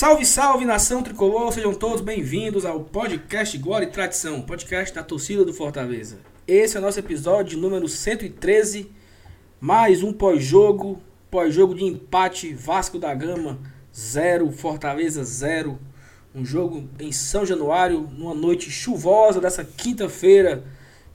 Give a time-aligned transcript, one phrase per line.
[0.00, 5.44] Salve, salve, nação tricolor, sejam todos bem-vindos ao podcast Glória e Tradição, podcast da torcida
[5.44, 6.16] do Fortaleza.
[6.48, 8.90] Esse é o nosso episódio número 113,
[9.60, 13.58] mais um pós-jogo, pós-jogo de empate, Vasco da Gama
[13.94, 15.78] 0, Fortaleza 0.
[16.34, 20.64] Um jogo em São Januário, numa noite chuvosa dessa quinta-feira,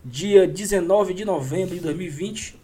[0.06, 2.62] dia 19 de novembro de 2020.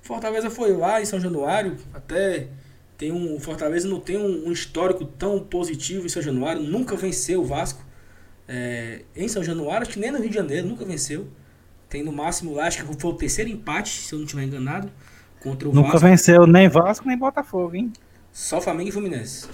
[0.00, 2.50] Fortaleza foi lá em São Januário, até
[2.96, 7.42] tem um Fortaleza não tem um, um histórico tão positivo em São Januário, nunca venceu
[7.42, 7.84] o Vasco.
[8.48, 11.28] É, em São Januário, acho que nem no Rio de Janeiro nunca venceu.
[11.88, 14.90] Tem no máximo lá, acho que foi o terceiro empate, se eu não estiver enganado,
[15.40, 16.06] contra o Nunca Vasco.
[16.06, 17.92] venceu nem Vasco nem Botafogo, hein?
[18.32, 19.48] Só Flamengo e Fluminense.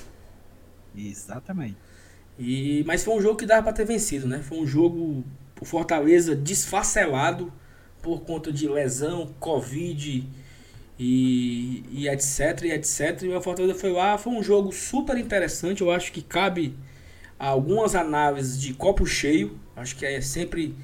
[0.97, 1.77] Exatamente.
[2.39, 4.39] E, mas foi um jogo que dava para ter vencido, né?
[4.39, 5.25] Foi um jogo,
[5.61, 7.53] o Fortaleza desfacelado
[8.01, 10.29] por conta de lesão, Covid
[10.99, 13.23] e, e etc, e etc.
[13.23, 15.83] E o Fortaleza foi lá, foi um jogo super interessante.
[15.83, 16.77] Eu acho que cabe
[17.39, 19.59] algumas análises de copo cheio.
[19.75, 20.75] Acho que é sempre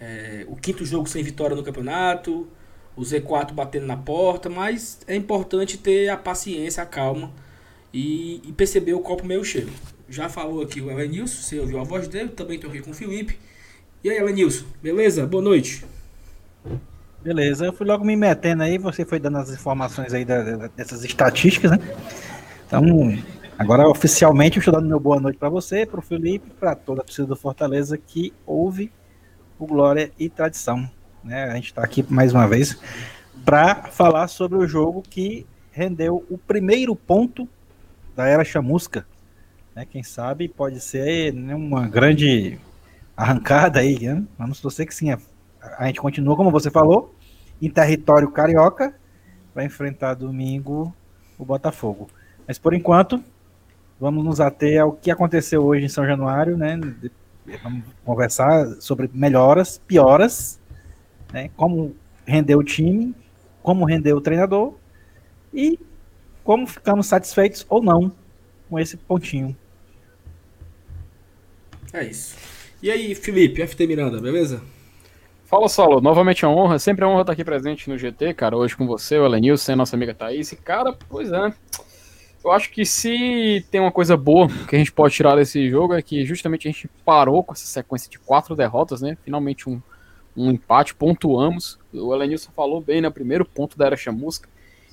[0.00, 2.48] é, o quinto jogo sem vitória no campeonato,
[2.96, 7.30] o Z4 batendo na porta, mas é importante ter a paciência, a calma
[7.92, 9.70] e, e perceber o copo meio cheio.
[10.08, 12.94] Já falou aqui o Elenilson, você ouviu a voz dele, também estou aqui com o
[12.94, 13.38] Felipe.
[14.04, 15.26] E aí, Elenilson, beleza?
[15.26, 15.84] Boa noite.
[17.22, 21.02] Beleza, eu fui logo me metendo aí, você foi dando as informações aí da- dessas
[21.04, 21.78] estatísticas, né?
[22.66, 22.82] Então,
[23.58, 27.00] agora oficialmente eu estou dando meu boa noite para você, para o Felipe, para toda
[27.00, 28.92] a torcida do Fortaleza que ouve
[29.58, 30.88] o Glória e Tradição.
[31.24, 31.44] Né?
[31.44, 32.78] A gente está aqui mais uma vez
[33.44, 37.48] para falar sobre o jogo que rendeu o primeiro ponto
[38.14, 39.06] da era chamusca.
[39.74, 39.84] Né?
[39.84, 42.58] Quem sabe pode ser uma grande
[43.16, 44.22] arrancada aí, né?
[44.38, 45.10] Vamos torcer que sim.
[45.10, 45.18] A,
[45.78, 47.14] a gente continua, como você falou,
[47.60, 48.94] em território carioca,
[49.54, 50.94] vai enfrentar domingo
[51.38, 52.08] o Botafogo.
[52.46, 53.22] Mas por enquanto,
[53.98, 56.78] vamos nos ater ao que aconteceu hoje em São Januário, né?
[57.62, 60.60] Vamos conversar sobre melhoras, pioras,
[61.32, 61.50] né?
[61.56, 61.94] Como
[62.26, 63.14] rendeu o time,
[63.62, 64.74] como rendeu o treinador
[65.52, 65.78] e
[66.44, 68.12] como ficamos satisfeitos ou não
[68.68, 69.56] com esse pontinho.
[71.92, 72.36] É isso.
[72.82, 74.60] E aí, Felipe, FT Miranda, beleza?
[75.56, 76.02] Fala, Saulo.
[76.02, 76.78] Novamente é uma honra.
[76.78, 78.54] Sempre é uma honra estar aqui presente no GT, cara.
[78.58, 80.52] Hoje com você, o Elenilson, a nossa amiga Thaís.
[80.52, 81.50] E, cara, pois é.
[82.44, 85.94] Eu acho que se tem uma coisa boa que a gente pode tirar desse jogo
[85.94, 89.16] é que justamente a gente parou com essa sequência de quatro derrotas, né?
[89.24, 89.80] Finalmente um,
[90.36, 91.78] um empate, pontuamos.
[91.90, 93.08] O Elenilson falou bem, né?
[93.08, 94.50] Primeiro ponto da Era Chamusca.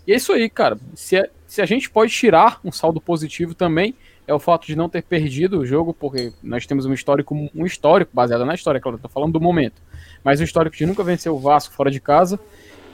[0.08, 0.80] E é isso aí, cara.
[0.96, 3.94] Se, é- se a gente pode tirar um saldo positivo também,
[4.28, 7.66] é o fato de não ter perdido o jogo, porque nós temos um histórico, um
[7.66, 9.82] histórico baseado na história, claro, tô falando do momento.
[10.24, 12.40] Mas o histórico de nunca vencer o Vasco fora de casa,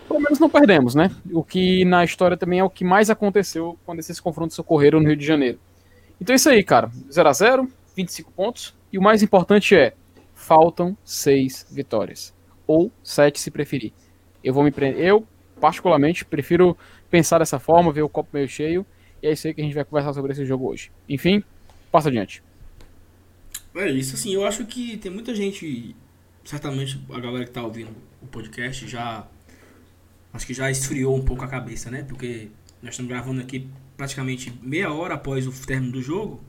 [0.07, 1.11] pelo menos não perdemos, né?
[1.31, 5.07] O que na história também é o que mais aconteceu quando esses confrontos ocorreram no
[5.07, 5.59] Rio de Janeiro.
[6.19, 6.89] Então é isso aí, cara.
[7.11, 8.75] 0 a 0 25 pontos.
[8.91, 9.93] E o mais importante é:
[10.33, 12.33] faltam 6 vitórias.
[12.65, 13.93] Ou 7 se preferir.
[14.43, 14.99] Eu vou me prender.
[14.99, 15.25] Eu,
[15.61, 16.75] particularmente, prefiro
[17.09, 18.85] pensar dessa forma, ver o copo meio cheio.
[19.21, 20.91] E é isso aí que a gente vai conversar sobre esse jogo hoje.
[21.07, 21.43] Enfim,
[21.91, 22.43] passa adiante.
[23.75, 25.95] É isso, assim, eu acho que tem muita gente,
[26.43, 27.91] certamente a galera que tá ouvindo
[28.21, 29.27] o podcast já,
[30.33, 32.03] acho que já esfriou um pouco a cabeça, né?
[32.03, 32.49] Porque
[32.81, 36.41] nós estamos gravando aqui praticamente meia hora após o término do jogo.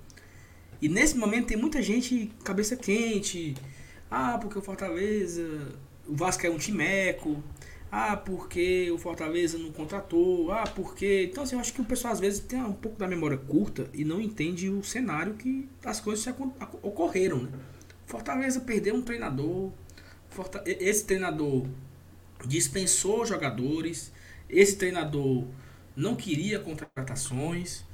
[0.81, 3.55] E nesse momento tem muita gente cabeça quente.
[4.11, 5.69] Ah, porque o Fortaleza,
[6.09, 7.43] o Vasco é um timeco.
[7.93, 10.53] Ah, porque o Fortaleza não contratou.
[10.53, 11.29] Ah, porque.
[11.31, 13.91] Então, assim, eu acho que o pessoal às vezes tem um pouco da memória curta
[13.93, 16.25] e não entende o cenário que as coisas
[16.83, 17.51] ocorreram, né?
[18.07, 19.73] Fortaleza perdeu um treinador.
[20.65, 21.67] Esse treinador
[22.47, 24.13] dispensou jogadores.
[24.49, 25.45] Esse treinador
[25.97, 27.85] não queria contratações.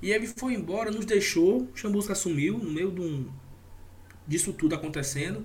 [0.00, 1.68] E ele foi embora, nos deixou.
[1.74, 3.30] Chamusca assumiu no meio de um,
[4.26, 5.44] disso tudo acontecendo.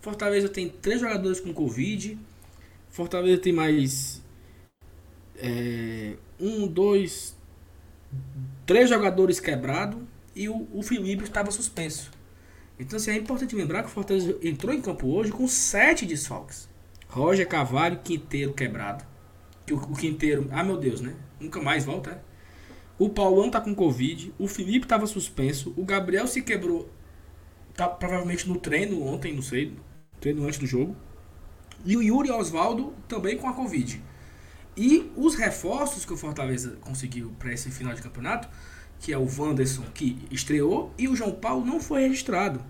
[0.00, 2.18] Fortaleza tem três jogadores com Covid.
[2.92, 4.22] Fortaleza tem mais
[5.36, 7.36] é, um, dois,
[8.66, 9.98] três jogadores quebrados
[10.36, 12.10] e o, o Felipe estava suspenso.
[12.78, 16.68] Então assim, é importante lembrar que o Fortaleza entrou em campo hoje com sete desfalques.
[17.08, 19.04] Roger Cavalho, Quinteiro quebrado.
[19.64, 21.14] Que O, o Quinteiro, ah meu Deus, né?
[21.40, 22.10] Nunca mais volta.
[22.10, 22.18] é?
[22.98, 24.34] O Paulão tá com Covid.
[24.38, 25.72] O Felipe estava suspenso.
[25.78, 26.90] O Gabriel se quebrou.
[27.74, 29.74] Tá provavelmente no treino ontem, não sei.
[30.20, 30.94] Treino antes do jogo.
[31.84, 34.02] E o Yuri Osvaldo também com a Covid.
[34.76, 38.48] E os reforços que o Fortaleza conseguiu para esse final de campeonato,
[38.98, 42.64] que é o Wanderson que estreou e o João Paulo não foi registrado.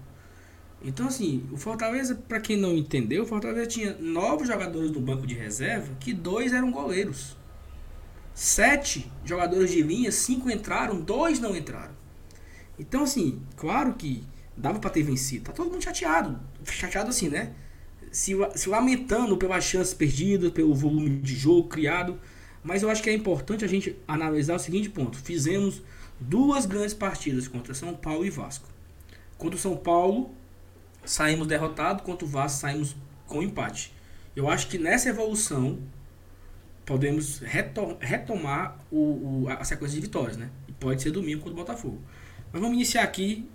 [0.83, 5.27] Então assim, o Fortaleza, para quem não entendeu, o Fortaleza tinha nove jogadores no banco
[5.27, 7.37] de reserva, que dois eram goleiros.
[8.35, 11.95] Sete jogadores de linha, cinco entraram, dois não entraram.
[12.79, 14.25] Então, assim, claro que
[14.57, 15.45] dava para ter vencido.
[15.45, 16.41] Tá todo mundo chateado.
[16.65, 17.53] Chateado assim, né?
[18.13, 22.21] Se, se lamentando pelas chances perdidas, pelo volume de jogo criado.
[22.63, 25.19] Mas eu acho que é importante a gente analisar o seguinte ponto.
[25.19, 25.83] Fizemos
[26.21, 28.69] duas grandes partidas contra São Paulo e Vasco.
[29.37, 30.31] Contra o São Paulo,
[31.05, 32.95] saímos derrotados, contra o Vasco, saímos
[33.27, 33.93] com empate.
[34.37, 35.81] Eu acho que nessa evolução
[36.85, 40.51] podemos retom retomar o, o, a sequência de vitórias, né?
[40.69, 41.99] E pode ser domingo contra o Botafogo.
[42.53, 43.49] Mas vamos iniciar aqui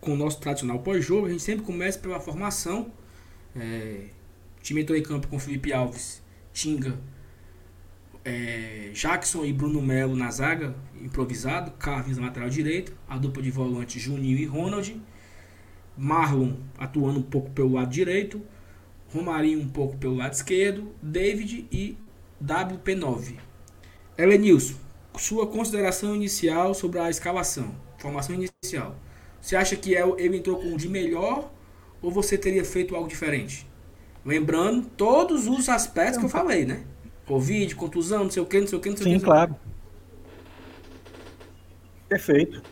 [0.00, 1.26] com o nosso tradicional pós-jogo.
[1.26, 2.90] A gente sempre começa pela formação.
[3.56, 4.04] É,
[4.62, 6.98] time entrou em campo com Felipe Alves, Tinga,
[8.24, 13.50] é, Jackson e Bruno Melo na zaga, improvisado, Carlos na lateral direito, a dupla de
[13.50, 15.00] volante Juninho e Ronald,
[15.96, 18.40] Marlon atuando um pouco pelo lado direito,
[19.12, 21.96] Romarinho um pouco pelo lado esquerdo, David e
[22.42, 23.36] WP9.
[24.16, 24.76] Elenilson,
[25.18, 28.96] sua consideração inicial sobre a escalação, formação inicial.
[29.40, 31.50] Você acha que é ele entrou com o de melhor
[32.02, 33.66] ou você teria feito algo diferente?
[34.24, 36.82] Lembrando todos os aspectos que eu falei, né?
[37.26, 39.24] Covid, contusão, não sei o que, não sei o que, não sei Sim, o que.
[39.24, 39.56] claro.
[42.08, 42.62] Perfeito.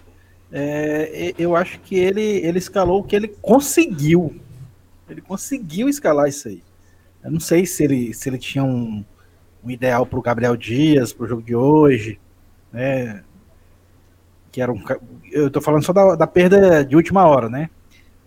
[0.51, 4.35] É, eu acho que ele, ele escalou o que ele conseguiu.
[5.09, 6.63] Ele conseguiu escalar isso aí.
[7.23, 9.05] Eu não sei se ele, se ele tinha um,
[9.63, 12.19] um ideal para o Gabriel Dias, para o jogo de hoje,
[12.73, 13.23] né?
[14.51, 14.83] Que era um,
[15.31, 17.71] eu estou falando só da, da perda de última hora, né?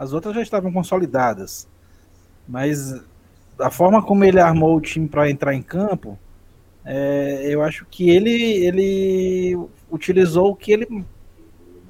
[0.01, 1.67] As outras já estavam consolidadas.
[2.47, 2.99] Mas
[3.59, 6.17] a forma como ele armou o time para entrar em campo,
[6.83, 9.55] é, eu acho que ele, ele
[9.91, 11.05] utilizou o que ele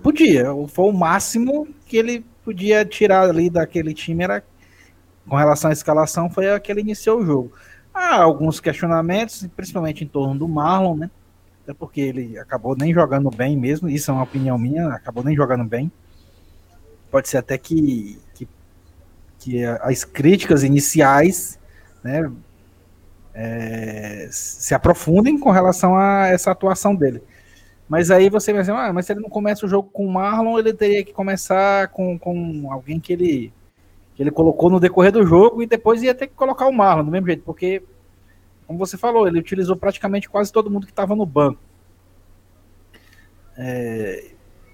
[0.03, 0.47] podia.
[0.67, 4.43] Foi o máximo que ele podia tirar ali daquele time era
[5.25, 7.53] com relação à escalação foi a que ele iniciou o jogo.
[7.93, 11.09] Há alguns questionamentos, principalmente em torno do Marlon, né?
[11.63, 15.33] Até porque ele acabou nem jogando bem mesmo, isso é uma opinião minha, acabou nem
[15.33, 15.89] jogando bem.
[17.11, 18.47] Pode ser até que, que,
[19.37, 21.59] que as críticas iniciais
[22.01, 22.31] né,
[23.33, 27.21] é, se aprofundem com relação a essa atuação dele.
[27.87, 30.11] Mas aí você vai dizer, ah, mas se ele não começa o jogo com o
[30.11, 33.53] Marlon, ele teria que começar com, com alguém que ele,
[34.15, 37.03] que ele colocou no decorrer do jogo e depois ia ter que colocar o Marlon
[37.03, 37.83] do mesmo jeito, porque,
[38.65, 41.59] como você falou, ele utilizou praticamente quase todo mundo que estava no banco.
[43.57, 44.31] É,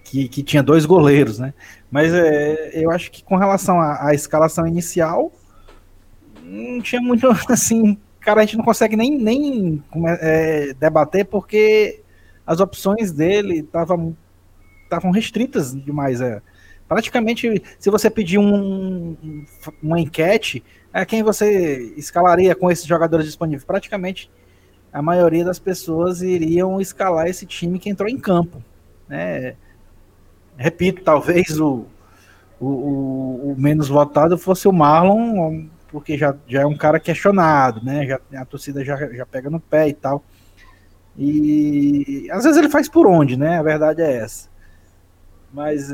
[0.07, 1.53] que, que tinha dois goleiros, né?
[1.91, 5.31] Mas é, eu acho que com relação à, escalação inicial,
[6.41, 7.97] não tinha muito assim.
[8.21, 9.83] Cara, a gente não consegue nem, nem
[10.21, 12.01] é, debater porque
[12.45, 14.15] as opções dele estavam
[14.83, 16.21] estavam restritas demais.
[16.21, 16.41] É.
[16.87, 19.17] Praticamente, se você pedir um,
[19.83, 20.63] uma enquete,
[20.93, 23.65] é quem você escalaria com esses jogadores disponíveis?
[23.65, 24.31] Praticamente
[24.93, 28.63] a maioria das pessoas iriam escalar esse time que entrou em campo.
[29.09, 29.55] Né?
[30.57, 31.85] Repito, talvez o,
[32.59, 38.07] o, o, menos votado fosse o Marlon, porque já, já é um cara questionado, né?
[38.07, 40.23] Já, a torcida já, já pega no pé e tal.
[41.15, 43.57] E às vezes ele faz por onde, né?
[43.57, 44.49] A verdade é essa.
[45.53, 45.91] Mas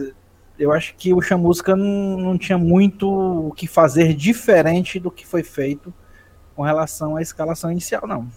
[0.57, 5.27] eu acho que o Chamusca não, não tinha muito o que fazer diferente do que
[5.27, 5.93] foi feito
[6.55, 8.29] com relação à escalação inicial, não.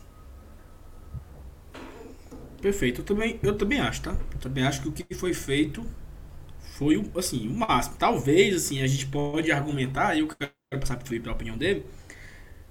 [2.60, 4.16] Perfeito, eu também, eu também acho, tá?
[4.32, 5.84] Eu também acho que o que foi feito
[6.76, 7.96] foi assim, o máximo.
[7.98, 11.86] Talvez assim, a gente pode argumentar, e eu quero passar para a opinião dele.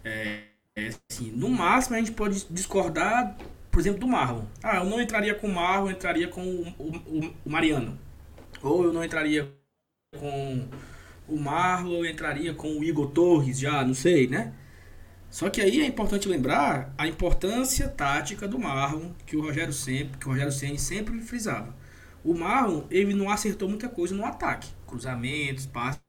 [0.03, 0.43] É,
[0.75, 3.35] é, assim, no máximo a gente pode discordar,
[3.71, 4.45] por exemplo, do Marlon.
[4.61, 7.97] Ah, eu não entraria com o Marlon, eu entraria com o, o, o Mariano.
[8.61, 9.51] Ou eu não entraria
[10.19, 10.67] com
[11.27, 14.53] o Marlon, eu entraria com o Igor Torres, já, não sei, né?
[15.31, 20.17] Só que aí é importante lembrar a importância tática do Marlon, que o Rogério sempre,
[20.19, 21.73] que o Rogério Ceni sempre frisava.
[22.25, 26.01] O Marlon, ele não acertou muita coisa no ataque, cruzamentos, passes.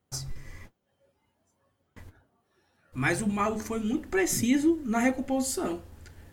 [2.95, 5.83] Mas o Marlon foi muito preciso na recomposição.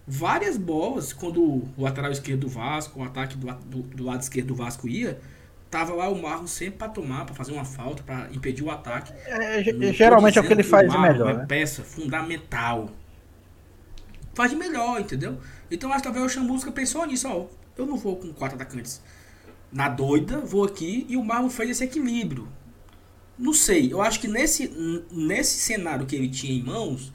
[0.08, 4.48] Várias bolas, quando o lateral esquerdo do Vasco, o ataque do, do, do lado esquerdo
[4.48, 5.20] do Vasco ia,
[5.70, 9.12] tava lá o Marlon sempre para tomar, para fazer uma falta, para impedir o ataque.
[9.25, 9.62] É,
[9.92, 11.30] geralmente é o que ele faz de melhor.
[11.30, 11.46] É né?
[11.46, 12.90] peça fundamental.
[14.34, 15.38] Faz de melhor, entendeu?
[15.70, 17.48] Então acho que talvez o Chamusca pensou nisso, ó.
[17.78, 19.02] Eu não vou com quatro atacantes
[19.74, 22.48] na doida, vou aqui e o Marlon fez esse equilíbrio.
[23.38, 24.72] Não sei, eu acho que nesse,
[25.12, 27.12] nesse cenário que ele tinha em mãos,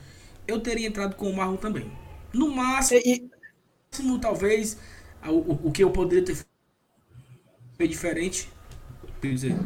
[0.46, 1.90] eu teria entrado com o Marlon também.
[2.32, 3.30] No máximo, e,
[4.20, 4.76] talvez,
[5.24, 6.36] o, o que eu poderia ter
[7.76, 8.50] feito diferente.
[9.22, 9.56] Quer dizer.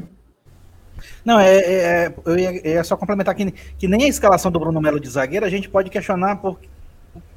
[1.24, 4.60] Não, é, é, é eu ia, é só complementar que, que nem a escalação do
[4.60, 6.60] Bruno Melo de zagueiro a gente pode questionar por,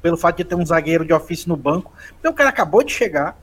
[0.02, 1.92] pelo fato de ter um zagueiro de ofício no banco.
[2.12, 3.38] Porque o cara acabou de chegar,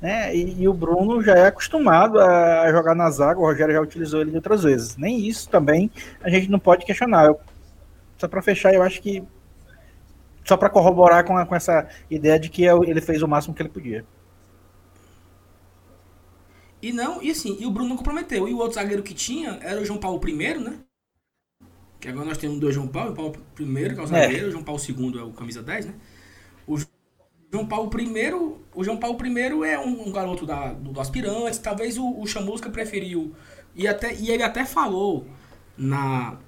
[0.00, 0.34] né?
[0.34, 4.20] E, e, o Bruno já é acostumado a jogar na zaga, o Rogério já utilizou
[4.20, 4.96] ele outras vezes.
[4.96, 5.90] Nem isso também
[6.20, 7.26] a gente não pode questionar.
[7.26, 7.40] Eu,
[8.16, 9.22] só para fechar, eu acho que
[10.44, 13.62] só para corroborar com, a, com essa ideia de que ele fez o máximo que
[13.62, 14.04] ele podia.
[16.80, 18.48] E não, e assim, e o Bruno não comprometeu.
[18.48, 20.78] E o outro zagueiro que tinha era o João Paulo I, né?
[22.00, 24.48] Que agora nós temos dois João Paulo, o Paulo I, que é o zagueiro, é.
[24.48, 25.94] o João Paulo II é o camisa 10, né?
[26.66, 26.78] O
[27.50, 28.32] João Paulo I,
[28.74, 32.26] o João Paulo I é um, um garoto da, do, do aspirante, talvez o, o
[32.26, 33.34] Chamusca preferiu.
[33.74, 35.26] E, até, e ele até falou
[35.76, 36.38] na,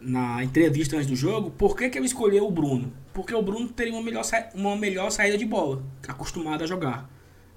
[0.00, 2.92] na entrevista antes do jogo por que, que ele escolheu o Bruno.
[3.12, 7.10] Porque o Bruno teria uma melhor, uma melhor saída de bola, acostumado a jogar.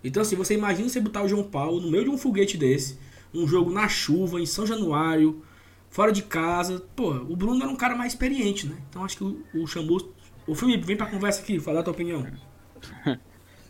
[0.04, 2.98] Então, assim, você imagina você botar o João Paulo no meio de um foguete desse,
[3.34, 5.44] um jogo na chuva, em São Januário,
[5.89, 6.84] fora de casa.
[6.96, 8.77] Pô, o Bruno era um cara mais experiente, né?
[8.89, 10.06] Então acho que o, o Chamus.
[10.48, 12.25] O Felipe, vem pra conversa aqui, falar a tua opinião.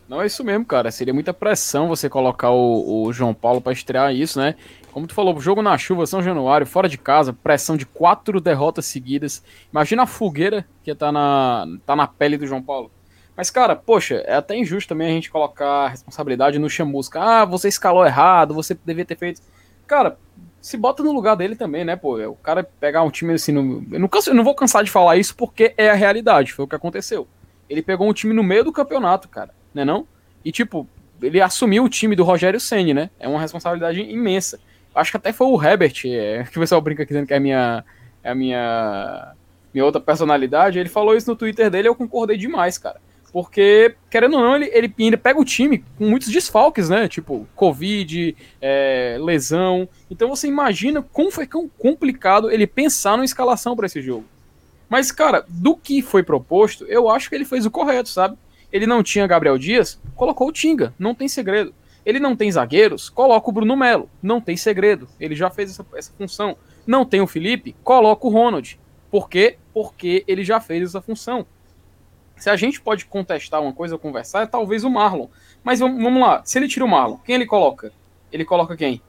[0.08, 0.90] Não, é isso mesmo, cara.
[0.90, 4.54] Seria muita pressão você colocar o, o João Paulo para estrear isso, né?
[4.90, 8.86] Como tu falou, jogo na chuva, São Januário, fora de casa, pressão de quatro derrotas
[8.86, 9.44] seguidas.
[9.70, 12.90] Imagina a fogueira que tá na, tá na pele do João Paulo.
[13.36, 17.20] Mas, cara, poxa, é até injusto também a gente colocar a responsabilidade no Chamusca.
[17.20, 19.40] Ah, você escalou errado, você devia ter feito.
[19.86, 20.18] Cara,
[20.60, 22.16] se bota no lugar dele também, né, pô?
[22.28, 23.52] O cara pegar um time assim.
[23.52, 23.86] No...
[23.92, 26.64] Eu, não canso, eu não vou cansar de falar isso porque é a realidade, foi
[26.64, 27.28] o que aconteceu.
[27.68, 30.06] Ele pegou um time no meio do campeonato, cara, né não?
[30.44, 30.88] E, tipo,
[31.22, 33.10] ele assumiu o time do Rogério Senni, né?
[33.18, 34.58] É uma responsabilidade imensa.
[34.94, 37.36] Acho que até foi o Herbert, é, que o pessoal brinca aqui dizendo que é
[37.36, 37.84] a minha.
[38.22, 39.34] É a minha.
[39.72, 40.78] Minha outra personalidade.
[40.78, 43.00] Ele falou isso no Twitter dele eu concordei demais, cara.
[43.30, 47.06] Porque, querendo ou não, ele, ele ainda pega o time com muitos desfalques, né?
[47.08, 49.86] Tipo, Covid, é, lesão.
[50.10, 54.24] Então você imagina como foi complicado ele pensar numa escalação para esse jogo.
[54.88, 58.38] Mas, cara, do que foi proposto, eu acho que ele fez o correto, sabe?
[58.72, 61.74] Ele não tinha Gabriel Dias, colocou o Tinga, não tem segredo.
[62.04, 65.08] Ele não tem zagueiros, coloca o Bruno Melo, não tem segredo.
[65.20, 66.56] Ele já fez essa, essa função.
[66.86, 68.80] Não tem o Felipe, coloca o Ronald.
[69.10, 69.58] Por quê?
[69.74, 71.46] Porque ele já fez essa função.
[72.36, 75.28] Se a gente pode contestar uma coisa, conversar, é talvez o Marlon.
[75.62, 77.92] Mas vamos, lá, se ele tira o Marlon, quem ele coloca?
[78.32, 79.02] Ele coloca quem?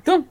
[0.00, 0.26] Então,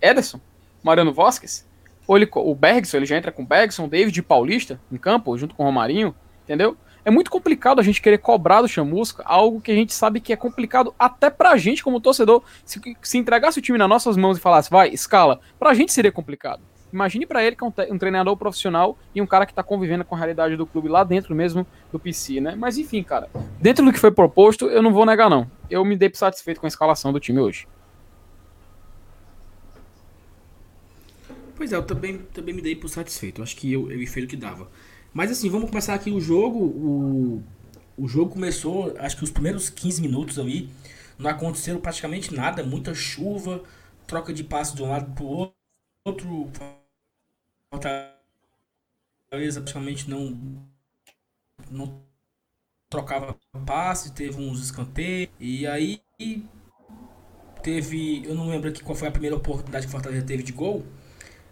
[0.00, 0.40] Ederson,
[0.82, 1.66] Mariano Vasquez,
[2.06, 5.62] ou ele, o Bergson, ele já entra com Bergson, David Paulista em campo, junto com
[5.62, 6.76] o Romarinho, entendeu?
[7.04, 10.32] É muito complicado a gente querer cobrar do Chamusca algo que a gente sabe que
[10.32, 12.42] é complicado até pra gente como torcedor.
[12.64, 16.10] Se, se entregasse o time nas nossas mãos e falasse, vai, escala, pra gente seria
[16.10, 16.62] complicado.
[16.90, 20.04] Imagine para ele que é um, um, treinador profissional e um cara que tá convivendo
[20.04, 22.54] com a realidade do clube lá dentro mesmo do PC, né?
[22.56, 23.28] Mas enfim, cara,
[23.60, 25.50] dentro do que foi proposto, eu não vou negar não.
[25.68, 27.66] Eu me dei satisfeito com a escalação do time hoje.
[31.56, 33.42] Pois é, eu também, também me dei por satisfeito.
[33.42, 34.70] Acho que eu, eu fiz o que dava.
[35.12, 36.58] Mas assim, vamos começar aqui o jogo.
[36.58, 37.42] O,
[37.96, 40.68] o jogo começou, acho que os primeiros 15 minutos ali,
[41.18, 43.62] não aconteceu praticamente nada, muita chuva,
[44.06, 45.52] troca de passos de um lado pro
[46.04, 46.50] outro,
[47.70, 50.66] Fortaleza praticamente não,
[51.70, 52.02] não
[52.90, 55.30] trocava passe, teve uns escanteios.
[55.40, 56.00] E aí
[57.62, 58.24] teve.
[58.24, 60.84] Eu não lembro aqui qual foi a primeira oportunidade que o Fortaleza teve de gol.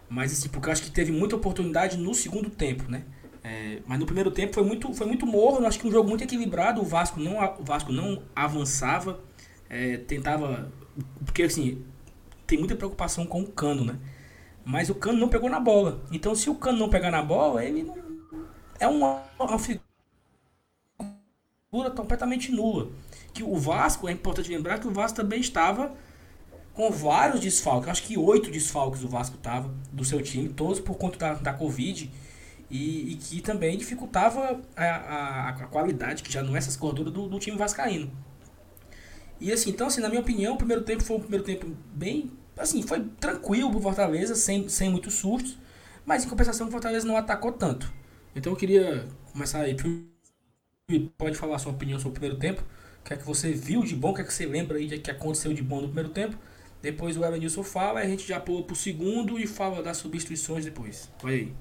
[0.09, 3.03] Mas assim, porque eu acho que teve muita oportunidade no segundo tempo, né?
[3.43, 6.23] É, mas no primeiro tempo foi muito, foi muito morno, acho que um jogo muito
[6.23, 6.81] equilibrado.
[6.81, 9.19] O Vasco não, o Vasco não avançava,
[9.69, 10.71] é, tentava.
[11.25, 11.83] Porque assim,
[12.47, 13.99] tem muita preocupação com o cano, né?
[14.65, 16.01] Mas o Cano não pegou na bola.
[16.11, 17.97] Então, se o Cano não pegar na bola, ele não...
[18.79, 19.81] é uma, uma figura
[21.95, 22.89] completamente nula.
[23.33, 25.93] Que o Vasco, é importante lembrar que o Vasco também estava
[26.73, 27.89] com vários desfalques.
[27.89, 31.53] Acho que oito desfalques o Vasco estava do seu time, todos por conta da, da
[31.53, 32.11] Covid.
[32.69, 37.13] E, e que também dificultava a, a, a, qualidade, que já não é essas gorduras
[37.13, 38.11] do, do time vascaíno.
[39.39, 42.31] E assim, então assim, na minha opinião, o primeiro tempo foi um primeiro tempo bem
[42.57, 45.57] assim, foi tranquilo pro Fortaleza, sem, sem muitos sustos,
[46.05, 47.91] mas em compensação o Fortaleza não atacou tanto.
[48.35, 49.75] Então eu queria começar aí,
[51.17, 52.63] pode falar sua opinião sobre o primeiro tempo,
[53.01, 54.87] o que é que você viu de bom, o que é que você lembra aí
[54.87, 56.37] de que aconteceu de bom no primeiro tempo.
[56.83, 61.09] Depois o Evanilson fala, a gente já pula pro segundo e fala das substituições depois.
[61.23, 61.53] Vai aí.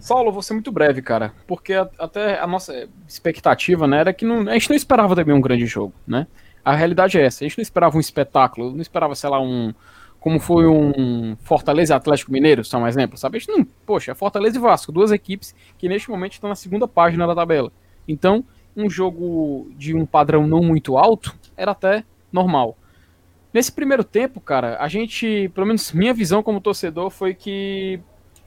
[0.00, 4.48] Saulo, vou ser muito breve, cara, porque até a nossa expectativa, né, era que não,
[4.48, 6.26] a gente não esperava também um grande jogo, né?
[6.64, 9.72] A realidade é essa, a gente não esperava um espetáculo, não esperava, sei lá, um,
[10.18, 13.36] como foi um Fortaleza Atlético Mineiro, só um exemplo, sabe?
[13.36, 16.88] A gente não, poxa, Fortaleza e Vasco, duas equipes que neste momento estão na segunda
[16.88, 17.72] página da tabela.
[18.06, 18.44] Então,
[18.76, 22.76] um jogo de um padrão não muito alto era até normal.
[23.52, 28.00] Nesse primeiro tempo, cara, a gente, pelo menos minha visão como torcedor foi que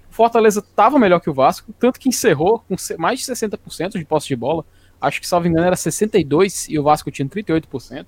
[0.09, 4.27] Fortaleza estava melhor que o Vasco, tanto que encerrou com mais de 60% de posse
[4.27, 4.65] de bola.
[4.99, 8.05] Acho que, salvo engano, era 62% e o Vasco tinha 38%.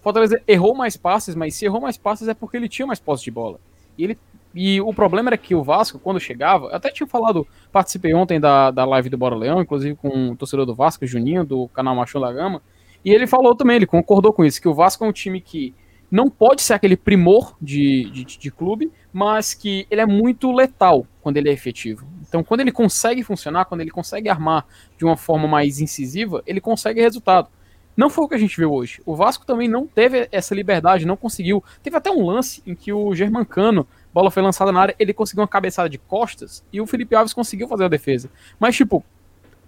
[0.00, 3.24] Fortaleza errou mais passes, mas se errou mais passes é porque ele tinha mais posse
[3.24, 3.58] de bola.
[3.98, 4.18] E, ele,
[4.54, 8.70] e o problema era que o Vasco, quando chegava, até tinha falado, participei ontem da,
[8.70, 12.20] da live do Bora Leão, inclusive com o torcedor do Vasco, Juninho, do canal Machão
[12.20, 12.62] da Gama,
[13.04, 15.74] e ele falou também, ele concordou com isso, que o Vasco é um time que
[16.10, 21.06] não pode ser aquele primor de, de, de clube, mas que ele é muito letal
[21.20, 22.06] quando ele é efetivo.
[22.26, 26.60] Então, quando ele consegue funcionar, quando ele consegue armar de uma forma mais incisiva, ele
[26.60, 27.48] consegue resultado.
[27.96, 29.02] Não foi o que a gente viu hoje.
[29.04, 31.64] O Vasco também não teve essa liberdade, não conseguiu.
[31.82, 35.42] Teve até um lance em que o Germancano, bola foi lançada na área, ele conseguiu
[35.42, 38.30] uma cabeçada de costas e o Felipe Alves conseguiu fazer a defesa.
[38.58, 39.04] Mas, tipo,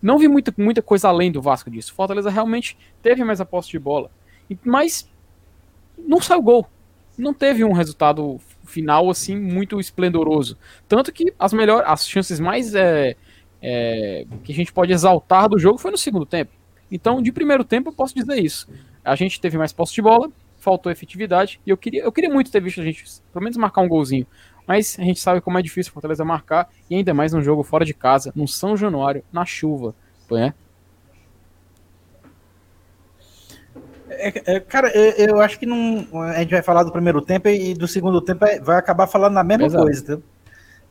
[0.01, 1.93] não vi muita, muita coisa além do Vasco disso.
[1.93, 4.11] Fortaleza realmente teve mais a posse de bola.
[4.65, 5.11] Mas
[6.07, 6.67] não saiu gol.
[7.17, 10.57] Não teve um resultado final assim muito esplendoroso.
[10.89, 13.17] Tanto que as melhores, as chances mais é,
[13.61, 16.53] é, que a gente pode exaltar do jogo foi no segundo tempo.
[16.91, 18.69] Então, de primeiro tempo, eu posso dizer isso.
[19.05, 22.51] A gente teve mais posse de bola, faltou efetividade, e eu queria, eu queria muito
[22.51, 24.27] ter visto a gente, pelo menos, marcar um golzinho.
[24.67, 27.85] Mas a gente sabe como é difícil Fortaleza marcar, e ainda mais num jogo fora
[27.85, 29.95] de casa, no São Januário, na chuva.
[30.31, 30.55] Né?
[34.21, 36.07] É, é, cara, eu, eu, acho que não.
[36.23, 39.33] A gente vai falar do primeiro tempo e do segundo tempo é, vai acabar falando
[39.33, 39.85] na mesma Exato.
[39.85, 40.23] coisa, entendeu?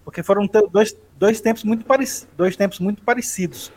[0.03, 3.71] Porque foram dois, dois, tempos muito parecidos, dois tempos muito parecidos.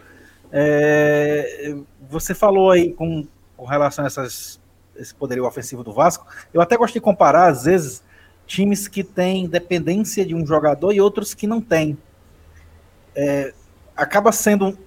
[0.51, 1.77] É,
[2.09, 4.59] você falou aí com, com relação a essas,
[4.97, 6.27] esse poderio ofensivo do Vasco.
[6.55, 8.03] Eu até gosto de comparar, às vezes,
[8.47, 11.99] times que têm dependência de um jogador e outros que não têm.
[13.15, 13.53] É,
[13.95, 14.79] acaba sendo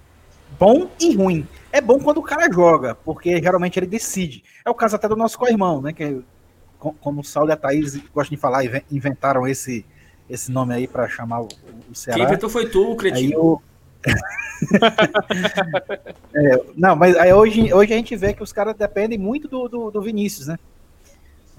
[0.58, 1.46] bom e ruim.
[1.76, 4.42] É bom quando o cara joga, porque geralmente ele decide.
[4.64, 5.92] É o caso até do nosso co-irmão, né?
[5.92, 6.22] Que,
[6.78, 9.84] como o Saulo e a Thaís gostam de falar, inventaram esse,
[10.28, 11.48] esse nome aí para chamar o,
[11.90, 12.16] o Ceará.
[12.16, 13.62] Quem inventou foi tu, cretino.
[16.34, 19.68] é, não, mas aí hoje, hoje a gente vê que os caras dependem muito do,
[19.68, 20.58] do, do Vinícius, né?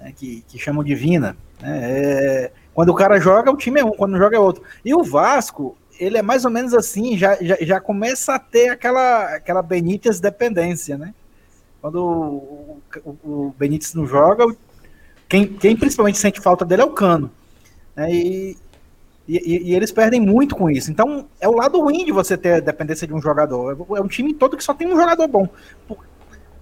[0.00, 1.36] É, que, que chamam de Vina.
[1.60, 1.78] Né?
[1.80, 4.64] É, quando o cara joga, o time é um, quando joga é outro.
[4.84, 8.68] E o Vasco, ele é mais ou menos assim, já, já, já começa a ter
[8.68, 11.14] aquela, aquela Benítez dependência, né?
[11.80, 14.44] Quando o, o, o Benítez não joga,
[15.28, 17.30] quem, quem principalmente sente falta dele é o Cano.
[17.94, 18.12] Né?
[18.12, 18.56] E,
[19.28, 20.90] e, e, eles perdem muito com isso.
[20.90, 23.76] Então, é o lado ruim de você ter dependência de um jogador.
[23.96, 25.48] É um time todo que só tem um jogador bom.
[25.88, 25.96] O,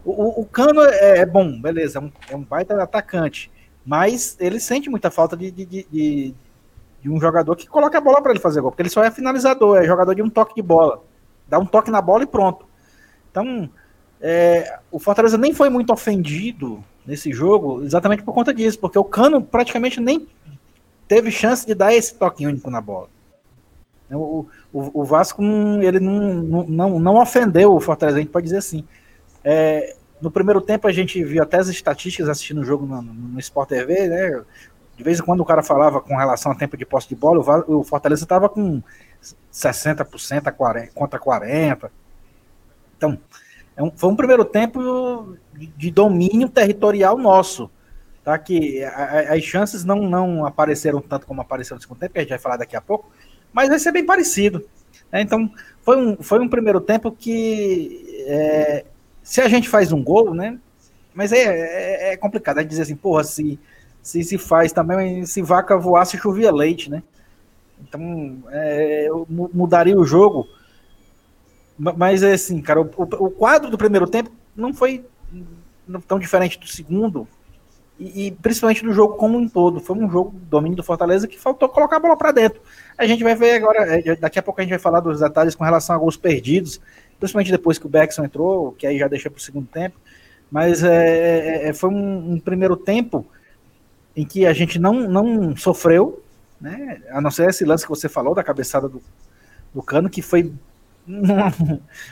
[0.04, 3.50] o, o Cano é, é, bom, beleza, é um, é um baita atacante.
[3.84, 6.34] Mas ele sente muita falta de, de, de,
[7.06, 8.72] de um jogador que coloca a bola para ele fazer gol.
[8.72, 11.04] Porque ele só é finalizador, é jogador de um toque de bola.
[11.48, 12.66] Dá um toque na bola e pronto.
[13.30, 13.70] Então,
[14.20, 18.80] é, o Fortaleza nem foi muito ofendido nesse jogo exatamente por conta disso.
[18.80, 20.26] Porque o Cano praticamente nem
[21.06, 23.08] teve chance de dar esse toque único na bola.
[24.10, 25.42] O, o, o Vasco
[25.80, 28.84] ele não, não, não ofendeu o Fortaleza, a gente pode dizer assim.
[29.44, 33.38] É, no primeiro tempo a gente viu até as estatísticas assistindo o jogo no, no
[33.38, 34.42] Sport TV, né?
[34.96, 37.64] De vez em quando o cara falava com relação ao tempo de posse de bola,
[37.68, 38.82] o, Fortaleza estava com
[39.52, 41.90] 60% a 40, contra 40%.
[42.96, 43.18] Então,
[43.76, 47.70] é um, foi um primeiro tempo de, domínio territorial nosso
[48.26, 48.36] tá?
[48.36, 52.30] Que as chances não, não apareceram tanto como apareceram no segundo tempo, que a gente
[52.30, 53.08] vai falar daqui a pouco,
[53.52, 54.68] mas vai ser bem parecido.
[55.12, 55.20] Né?
[55.20, 55.48] Então,
[55.82, 58.84] foi um, foi um primeiro tempo que é,
[59.22, 60.58] se a gente faz um gol, né?
[61.14, 63.60] Mas é, é, é complicado, é dizer assim, porra, se,
[64.06, 67.02] se se faz também, se vaca voasse, chovia leite, né?
[67.80, 70.46] Então, é, mudaria o jogo.
[71.76, 75.04] Mas, é assim, cara, o, o quadro do primeiro tempo não foi
[76.06, 77.26] tão diferente do segundo,
[77.98, 79.80] e, e, principalmente no jogo como um todo.
[79.80, 82.60] Foi um jogo domínio do Fortaleza que faltou colocar a bola para dentro.
[82.96, 85.56] A gente vai ver agora, é, daqui a pouco a gente vai falar dos detalhes
[85.56, 86.80] com relação a gols perdidos,
[87.18, 89.98] principalmente depois que o Beckson entrou, que aí já deixa para o segundo tempo.
[90.48, 93.26] Mas é, é, é, foi um, um, primeiro tempo
[94.16, 96.24] em que a gente não, não sofreu,
[96.60, 97.02] né?
[97.10, 99.02] A não ser esse lance que você falou da cabeçada do,
[99.74, 100.52] do Cano, que foi
[101.06, 101.52] uma,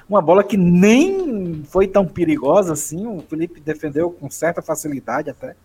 [0.09, 3.07] uma bola que nem foi tão perigosa assim.
[3.07, 5.57] O Felipe defendeu com certa facilidade até.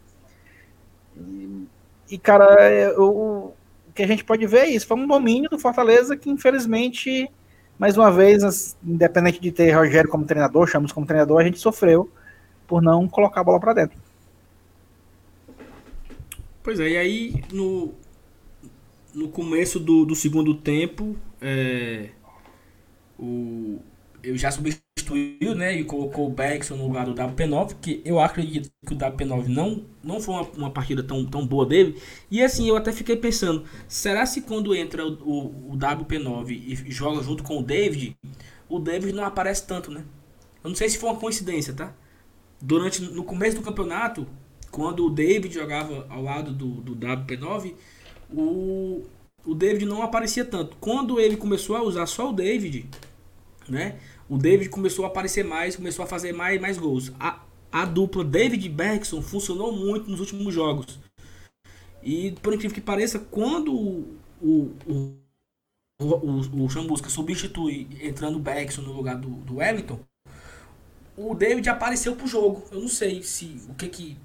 [1.17, 1.67] E,
[2.11, 3.51] e cara, é, o,
[3.99, 4.87] que a gente pode ver é isso.
[4.87, 7.29] Foi um domínio do Fortaleza que, infelizmente,
[7.77, 12.09] mais uma vez, independente de ter Rogério como treinador, chamamos como treinador, a gente sofreu
[12.65, 13.97] por não colocar a bola para dentro.
[16.63, 17.93] Pois é, e aí no,
[19.13, 22.09] no começo do, do segundo tempo, é,
[23.17, 23.79] o,
[24.23, 28.69] eu já substituiu, né, e colocou o Beckson no lugar do WP9, que eu acredito
[28.85, 31.99] que o WP9 não, não foi uma, uma partida tão, tão boa dele.
[32.29, 36.91] E assim, eu até fiquei pensando, será se quando entra o, o, o WP9 e
[36.91, 38.15] joga junto com o David,
[38.67, 40.03] o David não aparece tanto, né?
[40.63, 41.93] Eu não sei se foi uma coincidência, tá?
[42.61, 44.27] Durante, no começo do campeonato,
[44.71, 47.73] quando o David jogava ao lado do, do WP9,
[48.31, 49.03] o,
[49.45, 50.77] o David não aparecia tanto.
[50.79, 52.89] Quando ele começou a usar só o David,
[53.67, 53.99] né?
[54.27, 57.11] O David começou a aparecer mais, começou a fazer mais, mais gols.
[57.19, 60.99] A, a dupla David e Bergson funcionou muito nos últimos jogos.
[62.03, 65.15] E por incrível que pareça, quando o, o, o,
[65.99, 69.99] o, o Chamusca substitui entrando o Bergson no lugar do, do Wellington,
[71.17, 72.63] o David apareceu pro jogo.
[72.71, 74.17] Eu não sei se o que que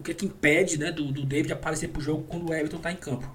[0.00, 2.90] o que que impede, né, do, do David aparecer pro jogo quando o Everton tá
[2.90, 3.30] em campo.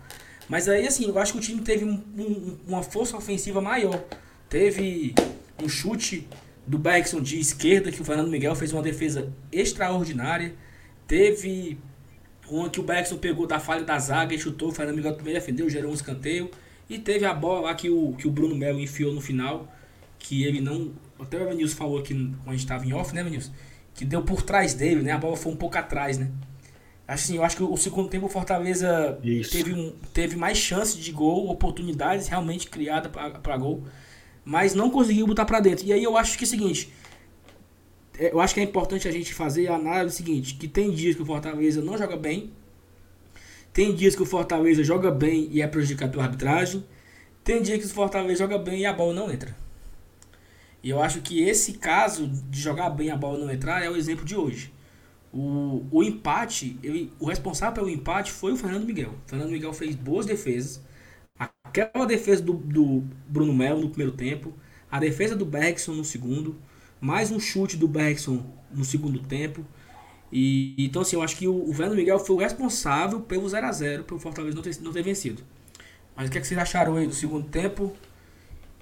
[0.49, 4.03] Mas aí assim, eu acho que o time teve um, um, uma força ofensiva maior.
[4.49, 5.13] Teve
[5.61, 6.27] um chute
[6.65, 10.53] do Bergson de esquerda que o Fernando Miguel fez uma defesa extraordinária.
[11.07, 11.77] Teve
[12.49, 15.33] uma que o Bergson pegou da falha da zaga e chutou, o Fernando Miguel também
[15.33, 16.49] defendeu, gerou um escanteio.
[16.89, 19.71] E teve a bola lá que o, que o Bruno Melo enfiou no final,
[20.19, 23.21] que ele não até o Evanilson falou aqui quando a gente estava em off, né,
[23.21, 23.51] Evanilson?
[23.93, 25.11] Que deu por trás dele, né?
[25.11, 26.29] A bola foi um pouco atrás, né?
[27.07, 29.19] Assim, eu acho que o segundo tempo o Fortaleza
[29.51, 33.11] teve, um, teve mais chances de gol, oportunidades realmente criadas
[33.43, 33.83] para gol,
[34.43, 35.85] mas não conseguiu botar para dentro.
[35.85, 36.91] E aí eu acho que é o seguinte,
[38.17, 41.15] é, eu acho que é importante a gente fazer a análise seguinte, que tem dias
[41.15, 42.51] que o Fortaleza não joga bem,
[43.71, 46.83] tem dias que o Fortaleza joga bem e é prejudicado pela arbitragem,
[47.43, 49.55] tem dias que o Fortaleza joga bem e a bola não entra.
[50.81, 53.95] E eu acho que esse caso de jogar bem a bola não entrar é o
[53.97, 54.71] exemplo de hoje.
[55.35, 59.09] O, o empate, ele, o responsável pelo empate foi o Fernando Miguel.
[59.25, 60.81] O Fernando Miguel fez boas defesas.
[61.37, 64.53] Aquela defesa do, do Bruno Melo no primeiro tempo,
[64.89, 66.55] a defesa do Bergson no segundo,
[67.01, 69.65] mais um chute do Bergson no segundo tempo.
[70.31, 73.65] E, então, assim, eu acho que o, o Fernando Miguel foi o responsável pelo 0
[73.67, 75.43] a 0 pelo Fortaleza não ter, não ter vencido.
[76.15, 77.93] Mas o que, é que vocês acharam aí do segundo tempo?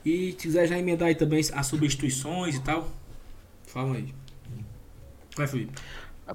[0.05, 2.91] E se quiser já emendar aí também as substituições e tal,
[3.63, 4.13] fala aí.
[5.35, 5.73] Vai, Felipe.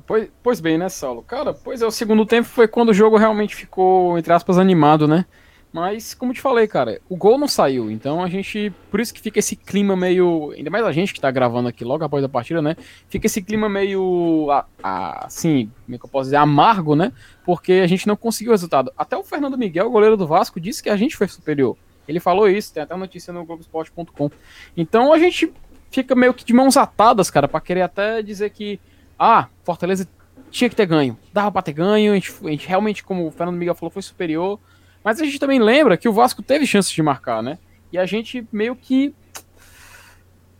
[0.06, 1.22] Pois, pois bem, né, Saulo?
[1.22, 5.08] Cara, pois é, o segundo tempo foi quando o jogo realmente ficou, entre aspas, animado,
[5.08, 5.24] né?
[5.70, 8.72] Mas, como te falei, cara, o gol não saiu, então a gente.
[8.90, 10.50] Por isso que fica esse clima meio.
[10.56, 12.74] Ainda mais a gente que tá gravando aqui logo após a partida, né?
[13.08, 14.48] Fica esse clima meio.
[14.82, 16.36] assim, como é que eu posso dizer?
[16.36, 17.12] Amargo, né?
[17.44, 18.90] Porque a gente não conseguiu o resultado.
[18.96, 21.76] Até o Fernando Miguel, goleiro do Vasco, disse que a gente foi superior.
[22.08, 24.30] Ele falou isso, tem até notícia no Globoesporte.com.
[24.74, 25.52] Então a gente
[25.90, 28.80] fica meio que de mãos atadas, cara, para querer até dizer que,
[29.18, 30.08] ah, Fortaleza
[30.50, 31.18] tinha que ter ganho.
[31.32, 34.02] Dava pra ter ganho, a gente, a gente realmente, como o Fernando Miguel falou, foi
[34.02, 34.58] superior.
[35.02, 37.58] Mas a gente também lembra que o Vasco teve chances de marcar, né?
[37.92, 39.14] E a gente meio que.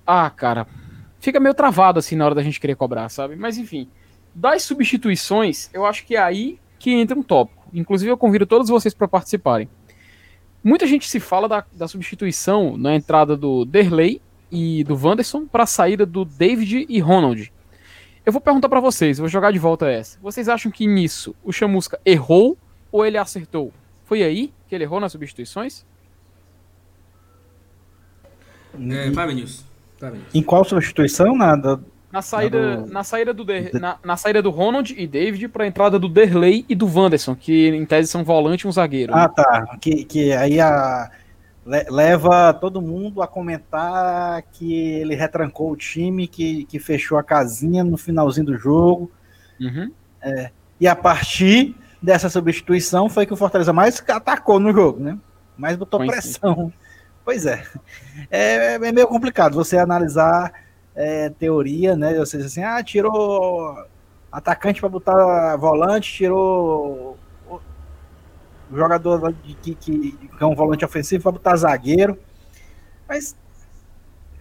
[0.07, 0.67] Ah, cara.
[1.21, 3.37] Fica meio travado assim na hora da gente querer cobrar, sabe?
[3.37, 3.89] Mas enfim.
[4.35, 7.67] Das substituições, eu acho que é aí que entra um tópico.
[7.73, 9.69] Inclusive, eu convido todos vocês para participarem.
[10.63, 15.65] Muita gente se fala da, da substituição na entrada do Derley e do Wanderson para
[15.65, 17.53] a saída do David e Ronald.
[18.29, 20.19] Eu vou perguntar para vocês, vou jogar de volta essa.
[20.21, 22.59] Vocês acham que nisso o Chamusca errou
[22.93, 23.73] ou ele acertou?
[24.05, 25.83] Foi aí que ele errou nas substituições?
[28.79, 29.65] É, vai, Vinícius.
[30.35, 31.35] Em qual substituição?
[31.35, 31.81] Na, da,
[32.13, 32.93] na saída, do...
[32.93, 36.07] na saída do Der, na, na, saída do Ronald e David para a entrada do
[36.07, 39.15] Derley e do Wanderson, que em tese são volante e um zagueiro.
[39.15, 39.33] Ah, né?
[39.35, 39.79] tá.
[39.81, 41.11] Que, que aí a,
[41.91, 47.85] leva todo mundo a comentar que ele retrancou o time, que, que fechou a casinha
[47.85, 49.11] no finalzinho do jogo.
[49.61, 49.93] Uhum.
[50.23, 50.51] É,
[50.81, 55.19] e a partir dessa substituição foi que o Fortaleza mais atacou no jogo, né?
[55.57, 56.73] Mais botou pressão.
[57.25, 57.63] Pois é.
[58.31, 58.77] é.
[58.77, 60.51] É meio complicado você analisar
[60.95, 62.19] é, teoria, né?
[62.19, 63.77] Ou seja, assim, ah, tirou
[64.33, 67.19] atacante para botar volante, tirou
[68.71, 72.19] o jogador que, que, que é um volante ofensivo para botar zagueiro.
[73.09, 73.37] Mas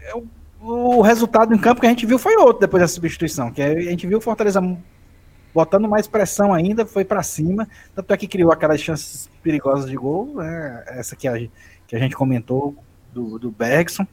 [0.02, 0.28] é, o,
[0.60, 3.82] o resultado em campo que a gente viu foi outro depois da substituição, que a
[3.82, 4.62] gente viu o Fortaleza
[5.54, 9.96] botando mais pressão ainda, foi para cima, tanto é que criou aquelas chances perigosas de
[9.96, 10.84] gol, né?
[10.88, 11.34] essa que a,
[11.88, 12.76] que a gente comentou
[13.12, 14.06] do, do Bergson.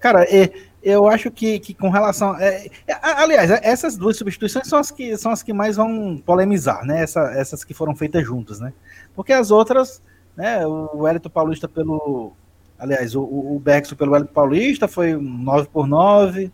[0.00, 0.52] Cara, é,
[0.88, 2.36] eu acho que, que com relação.
[2.38, 6.84] É, é, aliás, essas duas substituições são as que, são as que mais vão polemizar,
[6.84, 7.02] né?
[7.02, 8.72] Essa, essas que foram feitas juntas, né?
[9.14, 10.02] Porque as outras,
[10.36, 10.66] né?
[10.66, 12.32] O Wellington Paulista pelo.
[12.78, 16.52] Aliás, o, o Bergson pelo Wellington Paulista foi 9 por 9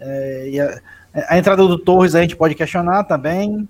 [0.00, 0.80] é, e a,
[1.28, 3.68] a, entrada do Torres a gente pode questionar também.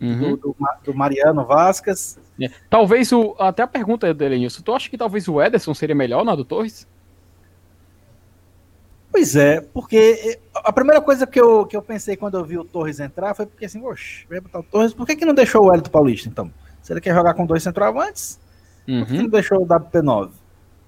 [0.00, 0.18] Uhum.
[0.18, 2.18] Do, do, do, Mariano Vascas.
[2.40, 2.48] É.
[2.70, 3.34] Talvez o.
[3.38, 4.62] Até a pergunta dele, Nilson.
[4.62, 6.86] Tu acha que talvez o Ederson seria melhor na do Torres?
[9.18, 12.64] Pois é, porque a primeira coisa que eu, que eu pensei quando eu vi o
[12.64, 15.64] Torres entrar foi porque assim, oxe, vai botar o Torres, por que, que não deixou
[15.64, 16.48] o Hélito Paulista então?
[16.80, 18.38] Se ele quer jogar com dois centroavantes,
[18.86, 19.00] uhum.
[19.00, 19.28] por que, não uhum.
[19.28, 20.30] deixou o WP9?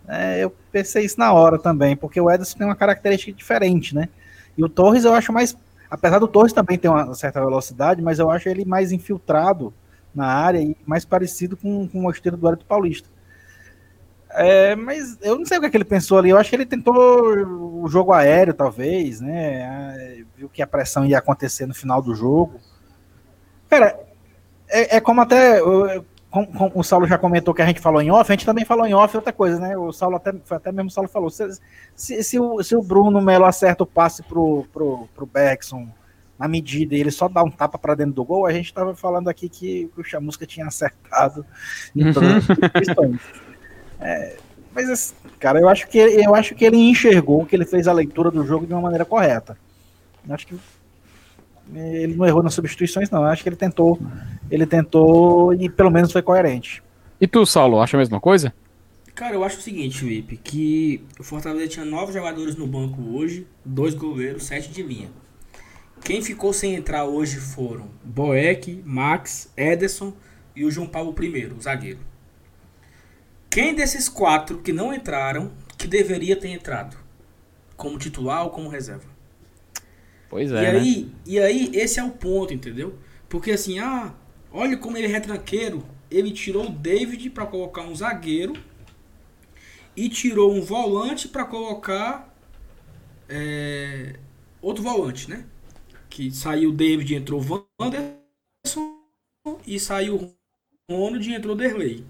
[0.07, 4.09] É, eu pensei isso na hora também, porque o Ederson tem uma característica diferente, né?
[4.57, 5.57] E o Torres eu acho mais,
[5.91, 9.75] Apesar do Torres também ter uma certa velocidade, mas eu acho ele mais infiltrado
[10.15, 13.09] na área e mais parecido com, com o esteiro do Hélio Paulista.
[14.43, 16.31] É, mas eu não sei o que, é que, ele pensou ali.
[16.31, 16.95] Eu acho que ele tentou
[17.83, 20.25] o jogo aéreo, talvez, né?
[20.35, 22.59] Viu que a pressão ia acontecer no final do jogo.
[23.69, 24.01] Cara,
[24.67, 25.61] é, é como até
[26.31, 28.65] como, como o Saulo já comentou que a gente falou em off, a gente também
[28.65, 29.77] falou em off outra coisa, né?
[29.77, 31.29] O Saulo até, até mesmo o Saulo falou.
[31.29, 31.47] Se,
[31.95, 35.87] se, se, o, se o Bruno Melo acerta o passe pro, pro, pro Bergson
[36.39, 38.95] na medida e ele só dá um tapa para dentro do gol, a gente estava
[38.95, 41.45] falando aqui que, que o Chamusca tinha acertado
[41.95, 43.21] em todas as questões.
[44.01, 44.37] É,
[44.75, 48.31] mas, cara, eu acho, que, eu acho que ele enxergou que ele fez a leitura
[48.31, 49.57] do jogo de uma maneira correta.
[50.27, 50.55] Eu acho que
[51.75, 53.23] ele não errou nas substituições, não.
[53.23, 53.99] Eu acho que ele tentou,
[54.51, 56.83] ele tentou e pelo menos foi coerente.
[57.21, 58.53] E tu, Saulo, acha a mesma coisa?
[59.15, 63.47] Cara, eu acho o seguinte, Felipe, que o Fortaleza tinha nove jogadores no banco hoje,
[63.65, 65.09] dois goleiros, sete de linha.
[66.03, 70.15] Quem ficou sem entrar hoje foram Boeck, Max, Ederson
[70.57, 71.99] e o João Paulo I, o zagueiro.
[73.51, 76.97] Quem desses quatro que não entraram que deveria ter entrado?
[77.77, 79.11] Como titular ou como reserva?
[80.29, 80.63] Pois é.
[80.63, 81.13] E aí, né?
[81.27, 82.97] e aí, esse é o ponto, entendeu?
[83.29, 84.15] Porque assim, ah,
[84.53, 85.85] olha como ele é retranqueiro.
[86.09, 88.53] Ele tirou o David para colocar um zagueiro
[89.97, 92.33] e tirou um volante para colocar
[93.29, 94.15] é,
[94.63, 95.45] outro volante, né?
[96.09, 99.01] Que saiu o David e entrou o Wanderson
[99.67, 102.05] e saiu o Ronald e entrou o Derley.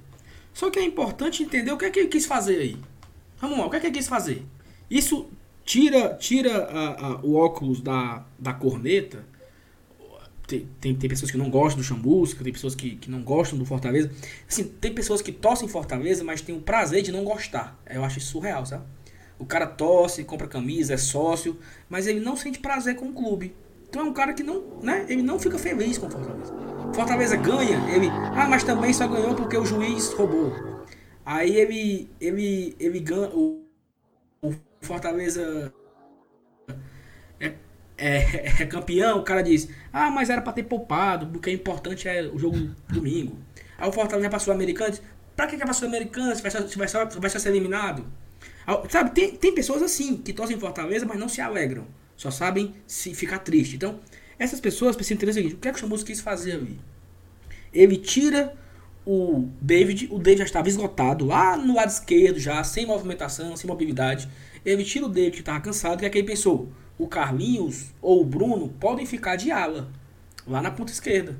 [0.52, 2.76] Só que é importante entender o que é que ele quis fazer aí.
[3.40, 4.44] Vamos lá, o que é que ele quis fazer?
[4.90, 5.28] Isso
[5.64, 9.24] tira tira a, a, o óculos da, da corneta.
[10.46, 13.56] Tem, tem, tem, pessoas que não gostam do Chambusca, tem pessoas que, que não gostam
[13.56, 14.10] do Fortaleza.
[14.48, 17.80] Assim, tem pessoas que torcem Fortaleza, mas tem o prazer de não gostar.
[17.88, 18.82] Eu acho isso surreal, sabe?
[19.38, 21.56] O cara torce, compra camisa, é sócio,
[21.88, 23.54] mas ele não sente prazer com o clube.
[23.88, 25.06] Então é um cara que não, né?
[25.08, 26.69] Ele não fica feliz com o Fortaleza.
[26.94, 30.52] Fortaleza ganha, ele, ah, mas também só ganhou porque o juiz roubou.
[31.24, 33.64] Aí ele, ele, ele ganha, o,
[34.42, 35.72] o Fortaleza
[37.38, 37.52] é,
[37.96, 42.08] é, é, campeão, o cara diz, ah, mas era para ter poupado, porque o importante
[42.08, 42.56] é o jogo
[42.88, 43.38] domingo.
[43.78, 44.96] Aí o Fortaleza passou americano,
[45.36, 48.04] pra que, que é pra Sul-Americana se vai, se vai, só, vai ser eliminado?
[48.88, 51.86] Sabe, tem, tem pessoas assim, que torcem Fortaleza, mas não se alegram.
[52.16, 53.76] Só sabem se ficar triste.
[53.76, 53.98] Então,
[54.40, 56.80] essas pessoas precisam entender o seguinte: o que é que o Chamusca quis fazer ali?
[57.72, 58.56] Ele tira
[59.06, 63.68] o David, o David já estava esgotado lá no lado esquerdo, já sem movimentação, sem
[63.68, 64.28] mobilidade.
[64.64, 68.22] Ele tira o David que estava cansado, e é que ele pensou: o Carlinhos ou
[68.22, 69.90] o Bruno podem ficar de ala,
[70.46, 71.38] lá na ponta esquerda.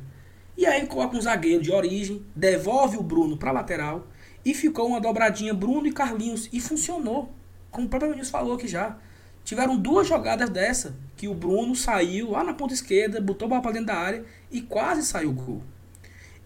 [0.57, 4.07] E aí coloca um zagueiro de origem, devolve o Bruno para lateral
[4.45, 7.33] e ficou uma dobradinha Bruno e Carlinhos e funcionou.
[7.71, 8.99] Como o próprio Vinícius falou aqui já.
[9.43, 13.61] Tiveram duas jogadas dessa, que o Bruno saiu lá na ponta esquerda, botou a bola
[13.61, 15.63] pra dentro da área e quase saiu o gol.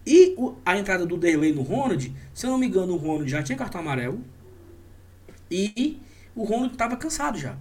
[0.05, 3.31] E o, a entrada do Derlei no Ronald, se eu não me engano, o Ronald
[3.31, 4.21] já tinha cartão amarelo.
[5.49, 5.97] E
[6.35, 7.55] o Ronald estava cansado já.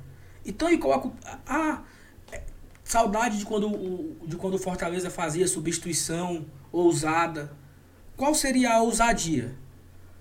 [0.44, 1.08] Então ele coloca.
[1.46, 1.84] Ah,
[2.32, 2.42] é,
[2.82, 7.56] saudade de quando, o, de quando o Fortaleza fazia substituição ousada.
[8.16, 9.54] Qual seria a ousadia?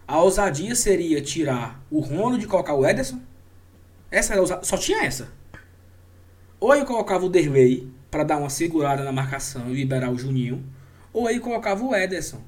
[0.07, 3.19] A ousadia seria tirar o Ronald e colocar o Ederson
[4.13, 5.27] essa era só tinha essa.
[6.63, 10.63] Ou eu colocava o Derlei para dar uma segurada na marcação e liberar o Juninho,
[11.11, 12.39] ou aí colocava o Ederson.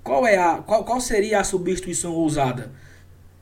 [0.00, 2.70] Qual é a qual, qual seria a substituição ousada?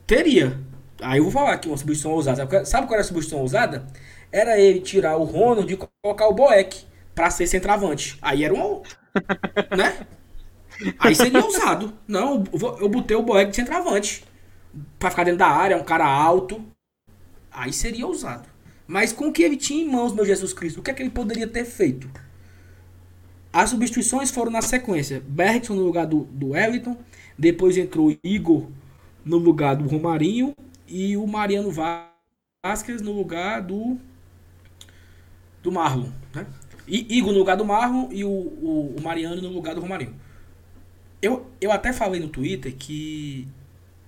[0.07, 0.59] Teria.
[0.99, 2.65] Aí eu vou falar aqui uma substituição ousada.
[2.65, 3.85] Sabe qual era a substituição ousada?
[4.31, 6.83] Era ele tirar o Ronald e colocar o Boeck
[7.13, 8.17] para ser centroavante.
[8.23, 8.81] Aí era um
[9.77, 10.07] né?
[10.97, 11.93] Aí seria ousado.
[12.07, 12.43] Não,
[12.79, 14.23] eu botei o Boeck de centroavante
[14.97, 16.59] para ficar dentro da área, um cara alto,
[17.51, 18.50] Aí seria ousado.
[18.91, 21.01] Mas com o que ele tinha em mãos, meu Jesus Cristo, o que é que
[21.01, 22.11] ele poderia ter feito?
[23.53, 25.23] As substituições foram na sequência.
[25.25, 26.97] Bergson no lugar do, do Wellington.
[27.37, 28.67] Depois entrou Igor
[29.23, 30.53] no lugar do Romarinho.
[30.89, 33.97] E o Mariano Vasquez no lugar do.
[35.63, 36.09] Do Marlon.
[36.35, 36.45] Né?
[36.85, 40.15] E Igor no lugar do Marlon e o, o, o Mariano no lugar do Romarinho.
[41.21, 43.47] Eu, eu até falei no Twitter que.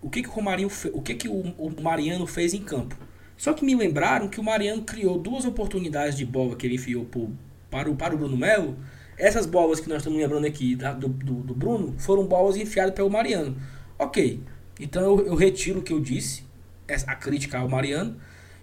[0.02, 2.98] O que, que o Romarinho o que, que o, o Mariano fez em campo?
[3.44, 7.04] Só que me lembraram que o Mariano criou duas oportunidades de bola que ele enfiou
[7.04, 7.30] pro,
[7.70, 8.78] para, o, para o Bruno Melo.
[9.18, 12.96] Essas bolas que nós estamos lembrando aqui da, do, do, do, Bruno foram bolas enfiadas
[12.96, 13.58] pelo Mariano.
[14.00, 14.42] Ok,
[14.80, 16.46] então eu, eu retiro o que eu disse,
[17.06, 18.16] a crítica ao Mariano,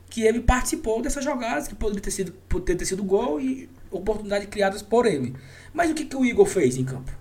[0.08, 4.48] que ele participou dessas jogadas que poderia ter sido, poderia ter sido gol e oportunidades
[4.48, 5.36] criadas por ele.
[5.74, 7.12] Mas o que, que o Igor fez em campo?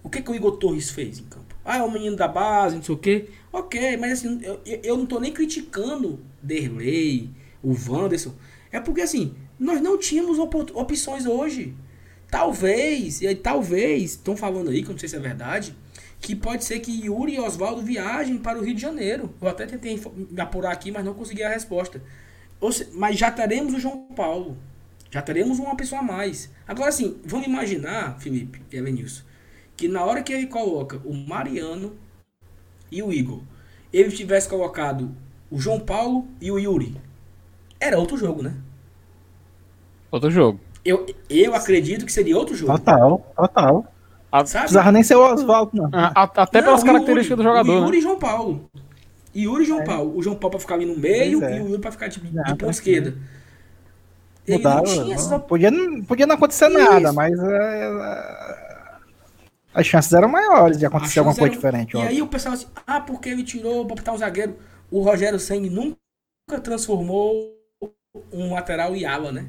[0.00, 1.51] O que, que o Igor Torres fez em campo?
[1.64, 3.28] Ah, é o menino da base, não sei o quê.
[3.52, 7.30] Ok, mas assim, eu, eu não tô nem criticando Derlei,
[7.62, 8.34] o Wanderson.
[8.70, 11.74] É porque assim, Nós não tínhamos op opções hoje.
[12.28, 15.76] Talvez, e aí, talvez, estão falando aí, que eu não sei se é verdade,
[16.20, 19.32] que pode ser que Yuri e Oswaldo viajem para o Rio de Janeiro.
[19.40, 20.00] Eu até tentei
[20.38, 22.02] apurar aqui, mas não consegui a resposta.
[22.72, 24.56] Se, mas já teremos o João Paulo.
[25.10, 26.50] Já teremos uma pessoa a mais.
[26.66, 29.22] Agora sim, vamos imaginar, Felipe e Elenilson,
[29.76, 31.92] que na hora que ele coloca o Mariano
[32.90, 33.40] e o Igor,
[33.92, 35.10] ele tivesse colocado
[35.50, 36.96] o João Paulo e o Yuri.
[37.80, 38.54] Era outro jogo, né?
[40.10, 40.60] Outro jogo.
[40.84, 42.72] Eu, eu acredito que seria outro jogo.
[42.72, 43.86] Total, total.
[44.30, 45.90] A, não precisava nem ser o Oswaldo, não.
[45.92, 47.72] A, até não, pelas características Yuri, do jogador.
[47.84, 47.98] Yuri né?
[47.98, 48.70] e João Paulo.
[49.34, 49.84] Yuri e João É.
[49.84, 50.16] Paulo.
[50.16, 51.58] O João Paulo pra ficar ali no meio é.
[51.58, 52.70] e o Yuri pra ficar tipo, de Não, ponta tranquilo.
[52.70, 53.14] esquerda.
[54.46, 56.78] Ele Mudava, não tinha essas não- podia, não- podia não acontecer Isso.
[56.78, 58.41] nada, mas é,
[59.74, 61.92] as chances eram maiores de acontecer alguma coisa era- diferente.
[61.92, 62.10] E óbvio.
[62.10, 64.56] aí o pessoal assim, ah, porque ele tirou pra botar um zagueiro.
[64.90, 65.96] O Rogério Senni nunca
[66.62, 67.54] transformou
[68.32, 69.46] um lateral em ala, né?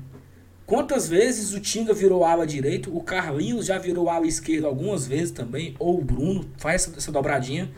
[0.66, 5.32] Quantas vezes o Tinga virou ala direito, o Carlinhos já virou ala esquerdo algumas vezes
[5.32, 7.70] também, ou o Bruno, faz essa, essa dobradinha.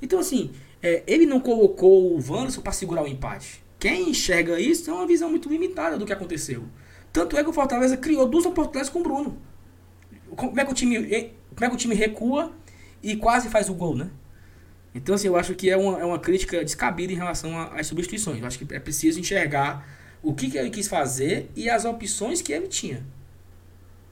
[0.00, 0.50] Então assim,
[0.82, 3.62] é, ele não colocou o Wanderson pra segurar o empate.
[3.78, 6.64] Quem enxerga isso tem uma visão muito limitada do que aconteceu.
[7.12, 9.38] Tanto é que o Fortaleza criou duas oportunidades com o Bruno.
[10.34, 10.96] Como é que o time,
[11.54, 12.52] como é que o time recua
[13.02, 14.10] e quase faz o gol, né?
[14.94, 18.40] Então, assim, eu acho que é uma, é uma crítica descabida em relação às substituições.
[18.40, 19.86] Eu acho que é preciso enxergar
[20.22, 23.02] o que, que ele quis fazer e as opções que ele tinha.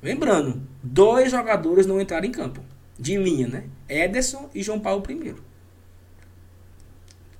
[0.02, 2.62] Lembrando, dois jogadores não entraram em campo.
[2.98, 3.64] De linha, né?
[3.88, 5.42] Ederson e João Paulo primeiro.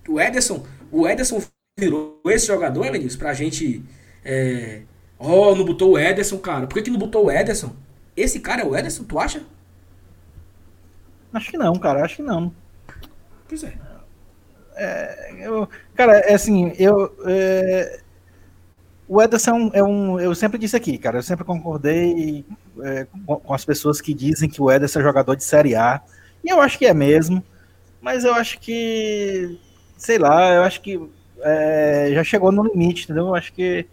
[0.09, 1.43] O Ederson, o Ederson
[1.79, 3.83] virou esse jogador, Elenilson, pra gente.
[4.25, 4.83] É,
[5.19, 6.67] oh, não botou o Ederson, cara.
[6.67, 7.75] Por que, que não botou o Ederson?
[8.17, 9.43] Esse cara é o Ederson, tu acha?
[11.33, 12.53] Acho que não, cara, acho que não.
[13.49, 13.79] Pois é.
[15.39, 17.13] Eu, cara, é assim, eu.
[17.27, 18.01] é,
[19.09, 22.45] o Ederson é um, é um- Eu sempre disse aqui, cara, eu sempre concordei
[22.83, 26.01] é, com, com as pessoas que dizem que o Ederson é jogador de Série A.
[26.45, 27.43] E eu acho que é mesmo.
[28.01, 29.59] Mas eu acho que.
[29.97, 31.01] Sei lá, eu acho que
[31.41, 33.29] é, já chegou no limite, entendeu?
[33.29, 33.87] Eu acho que.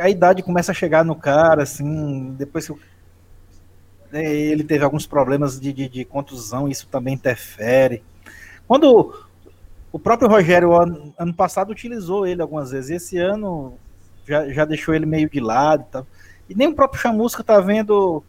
[0.00, 2.74] A idade começa a chegar no cara, assim, depois que
[4.14, 8.00] né, ele teve alguns problemas de, de, de contusão, isso também interfere.
[8.68, 9.12] Quando
[9.90, 13.74] o próprio Rogério, ano, ano passado, utilizou ele algumas vezes, esse ano
[14.24, 16.06] já, já deixou ele meio de lado e tal.
[16.48, 18.22] E nem o próprio Chamusca tá vendo,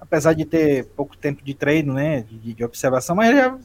[0.00, 3.58] apesar de ter pouco tempo de treino, né, de, de observação, mas já,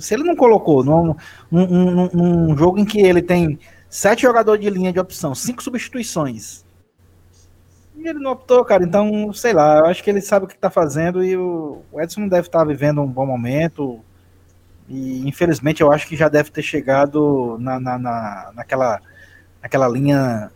[0.00, 1.16] se ele não colocou num,
[1.50, 5.62] num, num, num jogo em que ele tem sete jogadores de linha de opção, cinco
[5.62, 6.62] substituições,
[8.08, 8.84] ele não optou, cara.
[8.84, 12.28] Então, sei lá, eu acho que ele sabe o que tá fazendo e o Edson
[12.28, 14.00] deve estar vivendo um bom momento.
[14.88, 19.00] E infelizmente eu acho que já deve ter chegado na, na, na- naquela,
[19.62, 20.50] naquela linha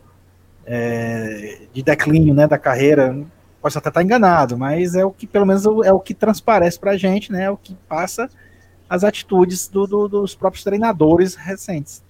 [0.65, 3.17] é, de declínio né, da carreira.
[3.61, 6.97] Posso até estar enganado, mas é o que pelo menos é o que transparece pra
[6.97, 7.45] gente, né?
[7.45, 8.29] É o que passa
[8.89, 12.03] as atitudes do- do- dos próprios treinadores recentes.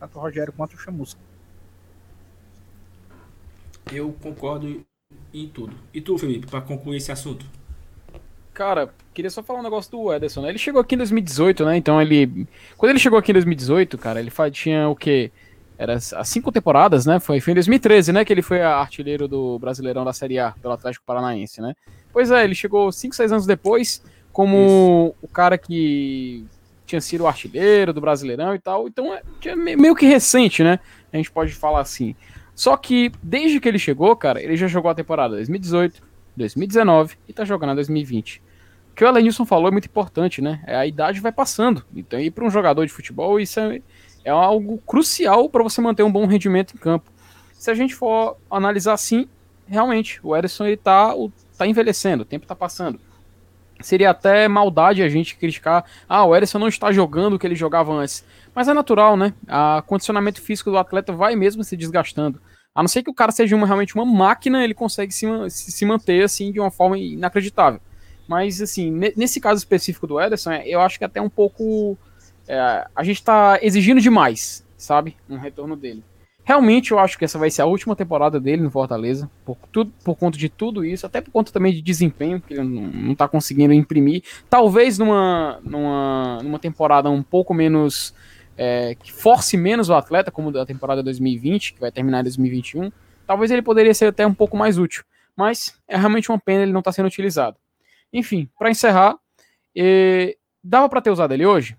[0.00, 1.20] Tanto o Rogério quanto o Chamusca.
[3.92, 4.84] Eu concordo
[5.32, 5.74] em tudo.
[5.92, 7.44] E tu, Felipe, pra concluir esse assunto?
[8.54, 10.50] Cara, queria só falar um negócio do Ederson, né?
[10.50, 11.76] Ele chegou aqui em 2018, né?
[11.76, 12.46] Então ele.
[12.76, 15.30] Quando ele chegou aqui em 2018, cara, ele tinha o quê?
[15.78, 17.18] Era as cinco temporadas, né?
[17.18, 18.24] Foi, foi em 2013, né?
[18.24, 21.74] Que ele foi artilheiro do Brasileirão da Série A, pelo Atlético Paranaense, né?
[22.12, 26.44] Pois é, ele chegou 5, 6 anos depois, como o cara que
[26.84, 28.86] tinha sido o artilheiro do Brasileirão e tal.
[28.86, 30.78] Então é meio que recente, né?
[31.10, 32.14] A gente pode falar assim.
[32.62, 36.00] Só que desde que ele chegou, cara, ele já jogou a temporada 2018,
[36.36, 38.40] 2019 e tá jogando a 2020.
[38.92, 40.62] O que o Elenilson falou é muito importante, né?
[40.64, 41.84] É, A idade vai passando.
[41.92, 43.82] Então, ir para um jogador de futebol, isso é,
[44.24, 47.10] é algo crucial para você manter um bom rendimento em campo.
[47.52, 49.26] Se a gente for analisar assim,
[49.66, 53.00] realmente, o Ederson ele tá, o- tá envelhecendo, o tempo tá passando.
[53.80, 57.56] Seria até maldade a gente criticar, ah, o Ederson não está jogando o que ele
[57.56, 58.24] jogava antes.
[58.54, 59.34] Mas é natural, né?
[59.48, 62.40] O condicionamento físico do atleta vai mesmo se desgastando.
[62.74, 65.84] A não ser que o cara seja uma- realmente uma máquina, ele consegue se, se
[65.84, 67.80] manter assim de uma forma inacreditável.
[68.26, 71.96] Mas, assim, ne- nesse caso específico do Ederson, é, eu acho que até um pouco.
[72.48, 75.16] é, a gente tá exigindo demais, sabe?
[75.30, 76.02] Um retorno dele.
[76.44, 79.56] Realmente, eu acho que essa vai ser a última temporada dele no Fortaleza, por,
[80.04, 83.14] por conta de tudo isso, até por conta também de desempenho, que ele não, não
[83.14, 84.24] tá conseguindo imprimir.
[84.50, 88.12] Talvez numa, numa, numa temporada um pouco menos.
[88.56, 92.92] É, que force menos o atleta, como da temporada 2020, que vai terminar em 2021,
[93.26, 95.04] talvez ele poderia ser até um pouco mais útil.
[95.36, 97.56] Mas é realmente uma pena ele não estar sendo utilizado.
[98.12, 99.16] Enfim, para encerrar,
[99.74, 101.76] eh, dava para ter usado ele hoje?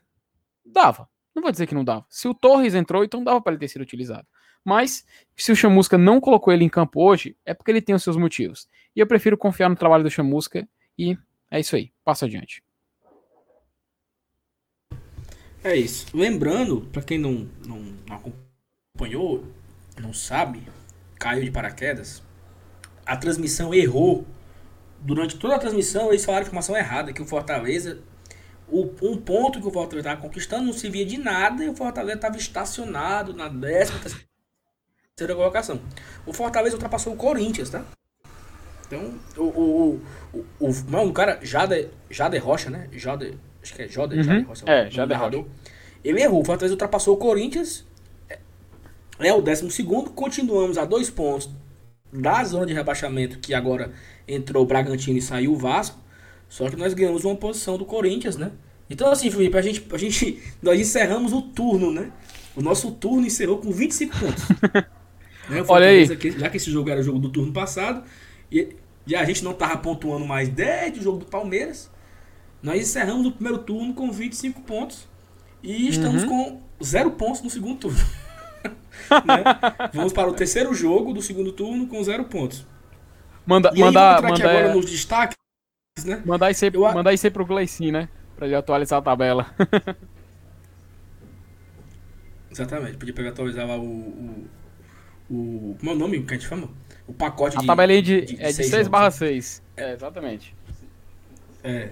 [0.65, 1.07] Dava.
[1.35, 2.05] Não vou dizer que não dava.
[2.09, 4.27] Se o Torres entrou, então dava para ele ter sido utilizado.
[4.63, 5.05] Mas,
[5.35, 8.15] se o Chamusca não colocou ele em campo hoje, é porque ele tem os seus
[8.15, 8.67] motivos.
[8.95, 10.67] E eu prefiro confiar no trabalho do Chamusca
[10.97, 11.17] e
[11.51, 11.91] é isso aí.
[12.03, 12.63] Passa adiante.
[15.63, 16.07] É isso.
[16.13, 19.45] Lembrando, para quem não, não, não acompanhou,
[19.99, 20.61] não sabe,
[21.17, 22.21] caiu de paraquedas,
[23.05, 24.25] a transmissão errou.
[24.99, 27.99] Durante toda a transmissão, eles falaram informação errada, que o Fortaleza,
[28.67, 32.15] o, um ponto que o Fortaleza estava conquistando não servia de nada e o Fortaleza
[32.15, 35.81] estava estacionado na décima terceira colocação.
[36.25, 37.85] O Fortaleza ultrapassou o Corinthians, tá?
[38.87, 40.01] Então, o, o,
[40.33, 42.89] o, o, o, o cara, Jade, Jade Rocha, né?
[42.91, 44.43] Jade, acho que é Jade, uhum.
[44.43, 44.65] Rocha.
[44.67, 45.45] É, Jade Rocha.
[46.03, 46.41] Ele errou.
[46.41, 47.85] O Fortaleza ultrapassou o Corinthians.
[49.19, 50.11] É o décimo segundo.
[50.11, 51.49] Continuamos a dois pontos
[52.11, 53.91] da zona de rebaixamento, que agora
[54.27, 55.97] entrou o Bragantino e saiu o Vasco.
[56.47, 58.51] Só que nós ganhamos uma posição do Corinthians, né?
[58.89, 62.11] Então, assim, Felipe, a gente, a gente, nós encerramos o turno, né?
[62.55, 64.43] O nosso turno encerrou com 25 pontos.
[65.49, 65.63] né?
[65.67, 66.03] Olha aí.
[66.03, 68.03] Aqui, já que esse jogo era o jogo do turno passado,
[68.51, 68.75] e,
[69.07, 71.89] e a gente não tava pontuando mais desde o jogo do Palmeiras,
[72.63, 75.05] nós encerramos o primeiro turno com 25 pontos
[75.61, 76.29] e estamos uhum.
[76.29, 77.99] com zero pontos no segundo turno.
[79.25, 79.43] né?
[79.93, 82.65] Vamos para o terceiro jogo do segundo turno com zero pontos.
[83.45, 85.37] Manda, e mandar, mandar aqui agora nos destaques,
[86.05, 86.23] né?
[86.25, 86.81] Mandar isso aí, Eu...
[86.93, 88.07] mandar isso aí pro Gleicinho, né?
[88.37, 89.53] Pra ele atualizar a tabela.
[92.49, 94.47] Exatamente, podia pegar atualizar lá o, o,
[95.29, 95.75] o.
[95.79, 96.69] Como é o nome que a gente chama?
[97.05, 97.65] O pacote a de.
[97.65, 99.61] A tabela aí de, de, de, é de 6 barra 6.
[99.75, 100.55] É, exatamente.
[101.61, 101.89] É.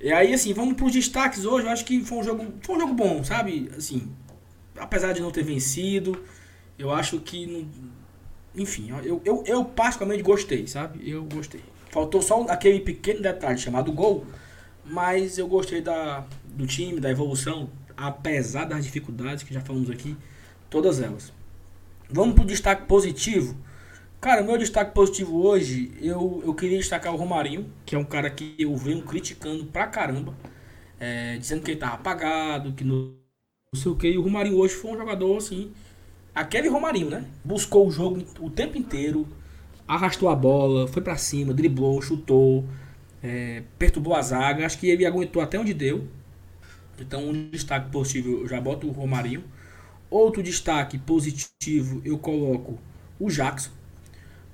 [0.00, 1.66] E aí, assim, vamos pros destaques hoje.
[1.66, 3.70] Eu acho que foi um jogo, foi um jogo bom, sabe?
[3.76, 4.08] Assim,
[4.76, 6.22] apesar de não ter vencido,
[6.78, 7.46] eu acho que.
[7.46, 7.68] Não,
[8.54, 11.08] enfim, eu, eu, eu particularmente gostei, sabe?
[11.08, 11.60] Eu gostei.
[11.90, 14.26] Faltou só aquele pequeno detalhe chamado gol,
[14.84, 20.16] mas eu gostei da, do time, da evolução, apesar das dificuldades que já falamos aqui,
[20.68, 21.32] todas elas.
[22.10, 23.56] Vamos pro destaque positivo.
[24.20, 28.28] Cara, meu destaque positivo hoje, eu, eu queria destacar o Romarinho, que é um cara
[28.28, 30.34] que eu venho criticando pra caramba,
[30.98, 33.16] é, dizendo que ele tava apagado, que não
[33.72, 34.08] não sei o que.
[34.08, 35.72] E o Romarinho hoje foi um jogador assim.
[36.34, 37.26] Aquele Romarinho, né?
[37.44, 39.28] Buscou o jogo o tempo inteiro,
[39.88, 42.64] arrastou a bola, foi para cima, driblou, chutou,
[43.22, 44.66] é, perturbou a zaga.
[44.66, 46.08] Acho que ele aguentou até onde deu.
[47.00, 49.44] Então, um destaque positivo, eu já boto o Romarinho.
[50.10, 52.78] Outro destaque positivo, eu coloco
[53.20, 53.70] o Jackson.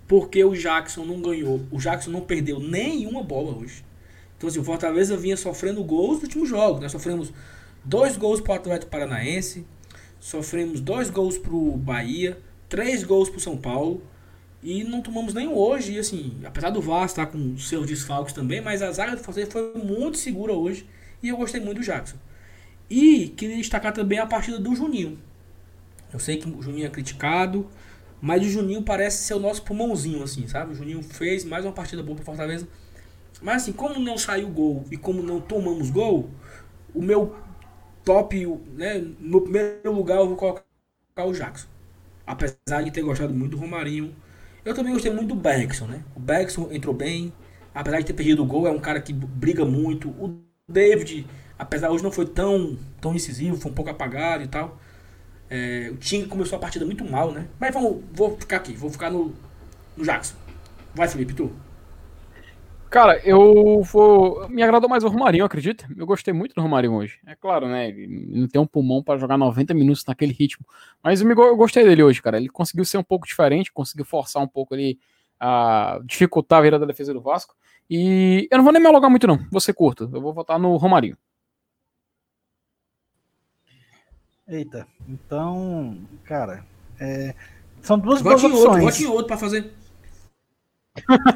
[0.07, 3.85] Porque o Jackson não ganhou, o Jackson não perdeu nenhuma bola hoje.
[4.37, 6.81] Então, assim, o Fortaleza vinha sofrendo gols no último jogo.
[6.81, 7.33] Nós sofremos
[7.83, 9.67] dois gols para o Atlético Paranaense,
[10.21, 12.39] sofremos dois gols para o Bahia,
[12.69, 14.03] três gols para o São Paulo
[14.63, 15.93] e não tomamos nenhum hoje.
[15.93, 19.53] E assim, apesar do Vasco estar com seus desfalques também, mas a zaga do Fortaleza
[19.53, 20.87] foi muito segura hoje
[21.23, 22.17] e eu gostei muito do Jackson.
[22.89, 25.19] E queria destacar também a partida do Juninho.
[26.13, 27.69] Eu sei que o Juninho é criticado,
[28.25, 30.73] mas o Juninho parece ser o nosso pulmãozinho, assim, sabe?
[30.73, 32.67] O Juninho fez mais uma partida boa para Fortaleza.
[33.43, 36.31] Mas assim, como não saiu gol e como não tomamos gol,
[36.95, 37.37] o meu
[38.03, 39.05] top, né?
[39.21, 40.65] No primeiro lugar eu vou colocar
[41.19, 41.67] o Jackson.
[42.27, 44.17] Apesar de ter gostado muito do Romarinho.
[44.65, 46.03] Eu também gostei muito do Bergson, né?
[46.17, 47.31] O Bergson entrou bem.
[47.75, 50.09] Apesar de ter perdido o gol, é um cara que briga muito.
[50.09, 51.27] O David,
[51.59, 54.81] apesar de hoje não foi tão, tão incisivo, foi um pouco apagado e tal.
[55.57, 57.47] É, o time começou a partida muito mal, né?
[57.61, 59.33] Mas vamos, vou ficar aqui, vou ficar no,
[59.97, 60.35] no Jackson.
[60.93, 61.53] Vai, Felipe, tu.
[62.91, 64.49] Cara, eu vou.
[64.49, 65.87] Me agradou mais o Romarinho, acredita?
[65.97, 67.21] Eu gostei muito do Romarinho hoje.
[67.25, 67.89] É claro, né?
[67.89, 70.67] Ele não tem um pulmão para jogar 90 minutos naquele ritmo.
[71.01, 72.37] Mas eu, gostei dele hoje, cara.
[72.37, 74.99] Ele conseguiu ser um pouco diferente, conseguiu forçar um pouco ali,
[75.39, 77.55] a dificultar a virada da defesa do Vasco.
[77.89, 79.39] E eu não vou nem me alugar muito, não.
[79.53, 80.11] Vou ser curto.
[80.13, 81.17] Eu vou votar no Romarinho.
[84.47, 86.65] Eita, então, cara,
[87.01, 87.35] é...
[87.83, 88.65] são duas boas opções.
[88.65, 89.73] Outro, vote em outro para fazer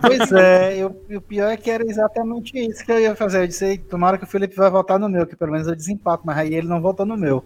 [0.01, 3.43] Pois é, eu, o pior é que era exatamente isso que eu ia fazer.
[3.43, 6.23] Eu disse, tomara que o Felipe vai votar no meu, que pelo menos eu desempato,
[6.25, 7.45] mas aí ele não votou no meu.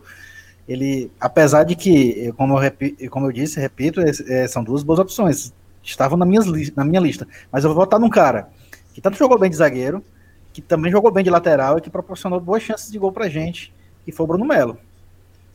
[0.68, 4.98] Ele, apesar de que, como eu, repito, como eu disse, repito, é, são duas boas
[4.98, 5.52] opções.
[5.82, 6.40] Estavam na, minha
[6.76, 7.26] na minha lista.
[7.50, 8.50] Mas eu vou votar num cara
[8.92, 10.04] que tanto jogou bem de zagueiro,
[10.52, 13.72] que também jogou bem de lateral e que proporcionou boas chances de gol pra gente,
[14.04, 14.78] que foi o Bruno Melo.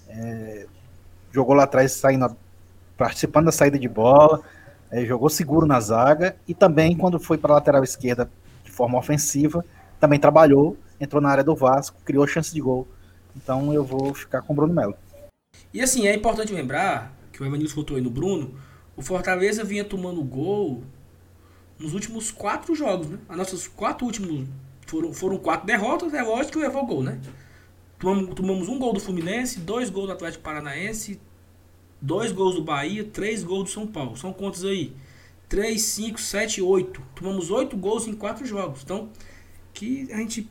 [0.09, 0.65] É,
[1.31, 2.35] jogou lá atrás, saindo,
[2.97, 4.41] participando da saída de bola,
[4.91, 8.29] é, jogou seguro na zaga e também quando foi para a lateral esquerda
[8.63, 9.63] de forma ofensiva,
[9.99, 12.87] também trabalhou, entrou na área do Vasco, criou chance de gol.
[13.35, 14.95] Então eu vou ficar com o Bruno Melo.
[15.73, 18.55] E assim, é importante lembrar que o Evanilson voltou aí no Bruno,
[18.95, 20.83] o Fortaleza vinha tomando gol
[21.77, 23.19] nos últimos quatro jogos, né?
[23.29, 24.47] As nossas quatro últimos
[24.87, 27.19] foram, foram quatro derrotas, é lógico que levou gol, né?
[27.99, 31.19] Tomamos, um gol do Fluminense, dois gols do Atlético Paranaense,
[32.01, 34.15] dois gols do Bahia, três gols do São Paulo.
[34.15, 34.93] São quantos aí?
[35.49, 37.01] 3, 5, 7, 8.
[37.15, 38.83] Tomamos 8 gols em 4 jogos.
[38.83, 39.09] Então,
[39.73, 40.49] que a gente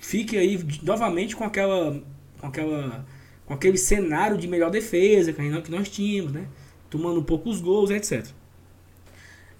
[0.00, 2.00] fique aí novamente com aquela
[2.38, 3.04] com aquela
[3.44, 6.46] com aquele cenário de melhor defesa que nós tínhamos, né?
[6.90, 8.26] Tomando poucos gols, etc.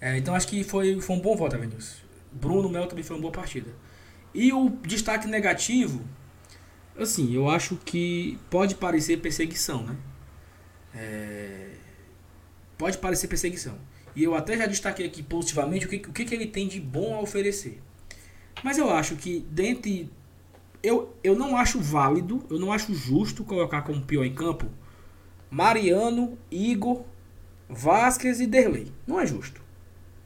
[0.01, 2.03] É, então acho que foi, foi um bom voto, Vinícius.
[2.31, 3.71] Bruno Melo também foi uma boa partida.
[4.35, 6.05] E o destaque negativo,
[6.99, 9.97] assim, eu acho que pode parecer perseguição, né?
[10.95, 11.71] É,
[12.77, 13.79] pode parecer perseguição.
[14.17, 16.81] E eu até já destaquei aqui positivamente o que, o que, que ele tem de
[16.81, 17.81] bom a oferecer.
[18.63, 20.11] Mas eu acho que dentre
[20.83, 24.67] eu, eu não acho válido, eu não acho justo colocar como pior em campo
[25.51, 27.05] Mariano, Igor,
[27.69, 28.93] Vasquez e Derlei.
[29.07, 29.61] Não é justo.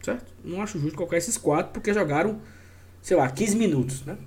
[0.02, 0.32] Certo?
[0.44, 2.40] Não acho justo colocar esses quatro porque jogaram,
[3.00, 4.18] sei lá, 15 minutos, né?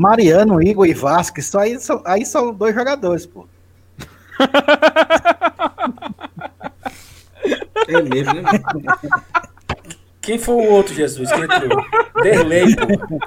[0.00, 3.46] Mariano, Igor e Vasquez, só aí, são, aí são dois jogadores, pô.
[7.86, 8.50] É mesmo, né?
[10.22, 11.84] Quem foi o outro, Jesus, que entrou?
[12.22, 13.18] Derlei, pô.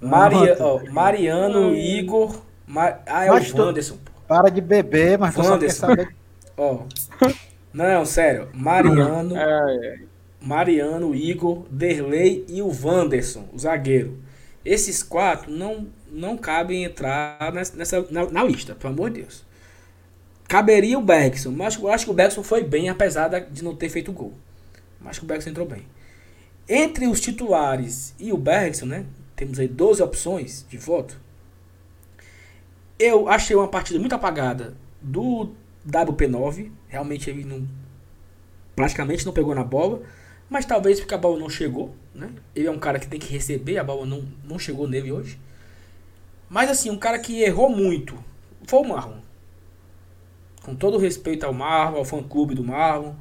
[0.00, 2.40] Maria, ó, Mariano, Igor.
[2.64, 3.02] Mar...
[3.06, 3.98] Ah, é mas o Wanderson.
[4.28, 5.86] Para de beber, mas Wanderson.
[5.86, 6.14] Saber...
[6.56, 6.82] Ó.
[7.72, 8.50] Não, sério.
[8.54, 9.34] Mariano.
[10.40, 14.22] Mariano, Igor, Derlei e o Wanderson, o zagueiro.
[14.64, 19.44] Esses quatro não, não cabem entrar nessa, na, na lista, pelo amor de Deus.
[20.48, 23.88] Caberia o Bergson, mas eu acho que o Bergson foi bem, apesar de não ter
[23.88, 24.32] feito gol.
[25.00, 25.86] Mas que o Bergson entrou bem.
[26.68, 29.06] Entre os titulares e o Bergson, né?
[29.34, 31.18] Temos aí 12 opções de voto.
[32.98, 35.52] Eu achei uma partida muito apagada do
[35.88, 36.70] WP9.
[36.88, 37.66] Realmente ele não.
[38.76, 40.02] Praticamente não pegou na bola.
[40.48, 41.94] Mas talvez porque a bola não chegou.
[42.14, 42.30] Né?
[42.54, 45.38] Ele é um cara que tem que receber, a bola não, não chegou nele hoje.
[46.54, 48.16] Mas assim, um cara que errou muito
[48.62, 49.18] foi o Marlon.
[50.62, 53.12] Com todo respeito ao Marlon, ao fã clube do Marlon.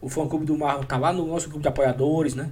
[0.00, 2.50] O fã clube do Marlon tá lá no nosso grupo de apoiadores, né?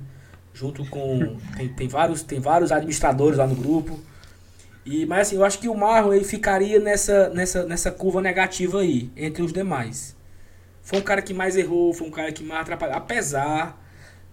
[0.58, 4.00] junto com tem, tem vários tem vários administradores lá no grupo
[4.84, 8.80] e mas assim eu acho que o Marlon ele ficaria nessa nessa nessa curva negativa
[8.80, 10.16] aí entre os demais
[10.82, 13.80] foi um cara que mais errou foi um cara que mais atrapalhou apesar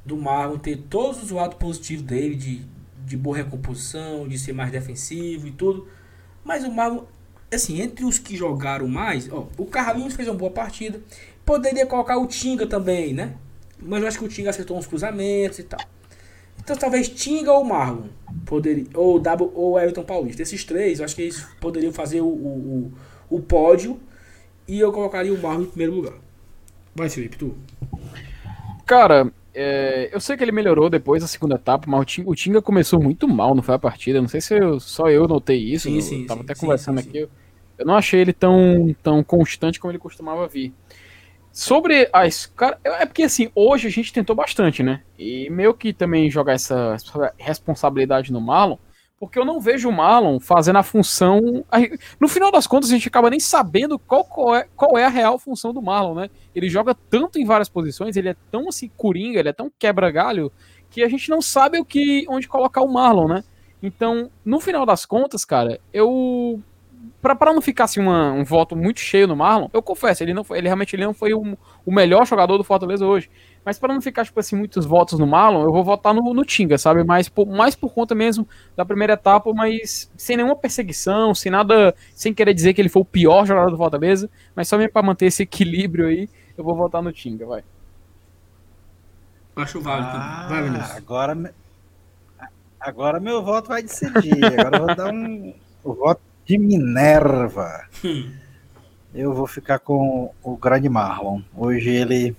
[0.03, 2.65] do Marlon ter todos os lados positivos dele de,
[3.05, 5.87] de boa recomposição de ser mais defensivo e tudo
[6.43, 7.03] mas o Marlon
[7.53, 11.01] assim entre os que jogaram mais ó, o Carlinhos fez uma boa partida
[11.45, 13.35] poderia colocar o Tinga também né
[13.79, 15.79] mas eu acho que o Tinga acertou uns cruzamentos e tal
[16.59, 18.07] então talvez Tinga ou Marlon
[18.45, 20.41] poderia, ou W ou Everton Paulista.
[20.41, 22.91] Esses três, eu acho que eles poderiam fazer o, o,
[23.29, 23.99] o, pódio
[24.67, 26.13] e eu colocaria o Marlon em primeiro lugar.
[26.93, 27.55] Vai, Felipe, tu.
[28.85, 32.35] Cara, é, eu sei que ele melhorou depois da segunda etapa, mas o Tinga, o
[32.35, 34.21] Tinga começou muito mal, não foi a partida.
[34.21, 35.89] Não sei se eu, só eu notei isso.
[35.89, 37.19] Sim, sim, eu tava sim, até conversando aqui.
[37.19, 37.29] Eu,
[37.77, 40.73] eu não achei ele tão, tão constante como ele costumava vir.
[41.51, 42.47] Sobre as.
[42.47, 45.01] Cara, é porque assim, hoje a gente tentou bastante, né?
[45.17, 46.97] E meio que também jogar essa
[47.37, 48.75] responsabilidade no Marlon,
[49.19, 51.63] porque eu não vejo o Marlon fazendo a função.
[52.19, 55.09] No final das contas, a gente acaba nem sabendo qual, qual, é, qual é a
[55.09, 56.29] real função do Marlon, né?
[56.53, 60.51] Ele joga tanto em várias posições, ele é tão assim, coringa, ele é tão quebra-galho,
[60.89, 63.43] que a gente não sabe o que onde colocar o Marlon, né?
[63.81, 66.61] Então, no final das contas, cara, eu
[67.21, 70.43] para não ficar assim uma, um voto muito cheio no Marlon, eu confesso, ele não
[70.43, 73.29] foi, ele realmente ele não foi o, o melhor jogador do Fortaleza hoje.
[73.65, 76.45] Mas para não ficar tipo assim muitos votos no Marlon, eu vou votar no, no
[76.45, 77.03] Tinga, sabe?
[77.03, 81.95] Mais por, mais por conta mesmo da primeira etapa, mas sem nenhuma perseguição, sem nada,
[82.13, 85.01] sem querer dizer que ele foi o pior jogador do Fortaleza, mas só mesmo para
[85.01, 87.63] manter esse equilíbrio aí, eu vou votar no Tinga, vai.
[89.55, 90.09] Acho válido.
[90.13, 90.97] Ah, vai, Vinícius.
[90.97, 91.53] Agora,
[92.79, 94.45] agora meu voto vai decidir.
[94.59, 95.53] Agora eu vou dar um
[95.83, 97.85] o voto de Minerva.
[98.03, 98.31] Hum.
[99.13, 101.41] Eu vou ficar com o grande Marlon.
[101.55, 102.35] Hoje ele.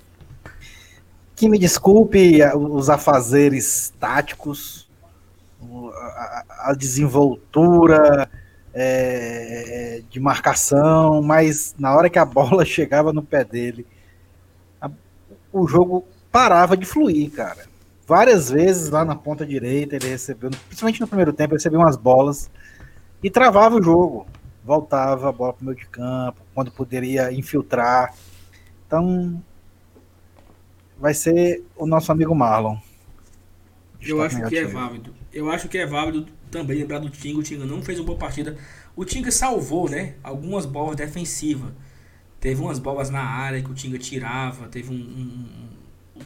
[1.37, 4.89] Que me desculpe os afazeres táticos,
[6.59, 8.29] a, desenvoltura
[8.75, 13.87] é, de marcação, mas na hora que a bola chegava no pé dele,
[14.81, 14.91] a,
[15.53, 17.67] o jogo parava de fluir, cara.
[18.07, 21.97] Várias vezes lá na ponta direita ele recebeu, principalmente no primeiro tempo, ele recebeu umas
[21.97, 22.51] bolas
[23.23, 24.27] e travava o jogo.
[24.65, 28.15] Voltava a bola para o meio de campo, quando poderia infiltrar.
[28.87, 29.43] Então,
[30.99, 32.77] vai ser o nosso amigo Marlon.
[34.01, 35.15] Eu acho que é válido.
[35.33, 37.39] Eu acho que é válido também lembrar do Tinga.
[37.39, 38.57] O Tinga não fez uma boa partida.
[38.95, 40.15] O Tinga salvou, né?
[40.23, 41.71] Algumas bolas defensivas.
[42.41, 44.69] Teve umas bolas na área que o Tinga tirava.
[44.69, 46.23] Teve um, um, um...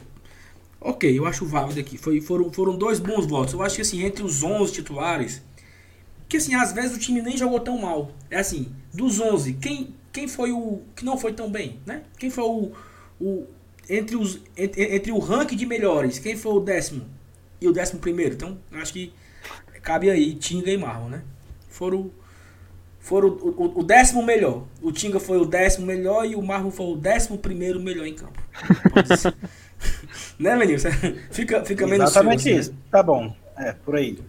[0.79, 1.97] Ok, eu acho válido aqui.
[1.97, 3.53] Foi, foram, foram dois bons votos.
[3.53, 5.41] Eu acho que assim, entre os 11 titulares,
[6.29, 8.11] que assim, às vezes o time nem jogou tão mal.
[8.29, 12.03] É assim, dos 11, quem, quem foi o que não foi tão bem, né?
[12.17, 12.71] Quem foi o,
[13.19, 13.47] o
[13.91, 17.05] entre os entre, entre o ranking de melhores, quem foi o décimo
[17.59, 18.33] e o décimo primeiro?
[18.35, 19.13] Então, acho que
[19.81, 21.21] cabe aí Tinga e Marlon, né?
[21.69, 22.09] Foram
[22.99, 24.63] foram o, o, o, décimo melhor.
[24.81, 28.13] O Tinga foi o décimo melhor e o Marlon foi o décimo primeiro melhor em
[28.13, 28.39] campo.
[30.39, 30.79] né, menino?
[31.31, 32.59] Fica, fica menos Exatamente né?
[32.59, 32.71] isso.
[32.71, 32.77] Né?
[32.91, 33.35] Tá bom.
[33.57, 34.19] É, por aí.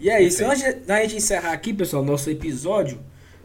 [0.00, 0.44] E é isso.
[0.44, 3.00] Antes da gente encerrar aqui, pessoal, nosso episódio,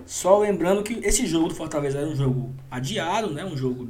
[0.06, 3.46] só lembrando que esse jogo do Fortaleza era um jogo adiado, né?
[3.46, 3.90] Um jogo,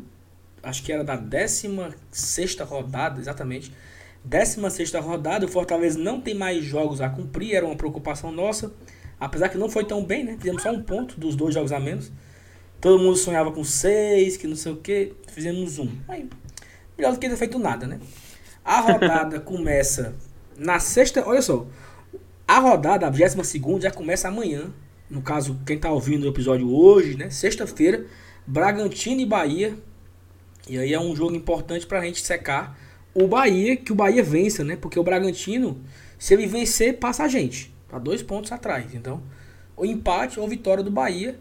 [0.64, 3.74] acho que era da 16 rodada, exatamente.
[4.24, 8.72] 16 rodada, o Fortaleza não tem mais jogos a cumprir, era uma preocupação nossa.
[9.20, 10.36] Apesar que não foi tão bem, né?
[10.40, 12.12] Fizemos só um ponto dos dois jogos a menos.
[12.80, 15.14] Todo mundo sonhava com seis, que não sei o que.
[15.28, 15.90] Fizemos um.
[16.08, 16.28] Aí,
[16.98, 18.00] melhor do que ter feito nada, né?
[18.66, 20.16] A rodada começa
[20.58, 21.24] na sexta.
[21.28, 21.68] Olha só.
[22.48, 24.74] A rodada, a 22 já começa amanhã.
[25.08, 27.30] No caso, quem está ouvindo o episódio hoje, né?
[27.30, 28.06] Sexta-feira,
[28.48, 29.78] Bragantino e Bahia.
[30.72, 32.80] E aí é um jogo importante para a gente secar
[33.14, 34.78] o Bahia, que o Bahia vença, né?
[34.78, 35.82] Porque o Bragantino,
[36.18, 37.76] se ele vencer, passa a gente.
[37.90, 38.96] Tá dois pontos atrás.
[38.96, 39.22] Então,
[39.76, 41.38] o empate ou vitória do Bahia.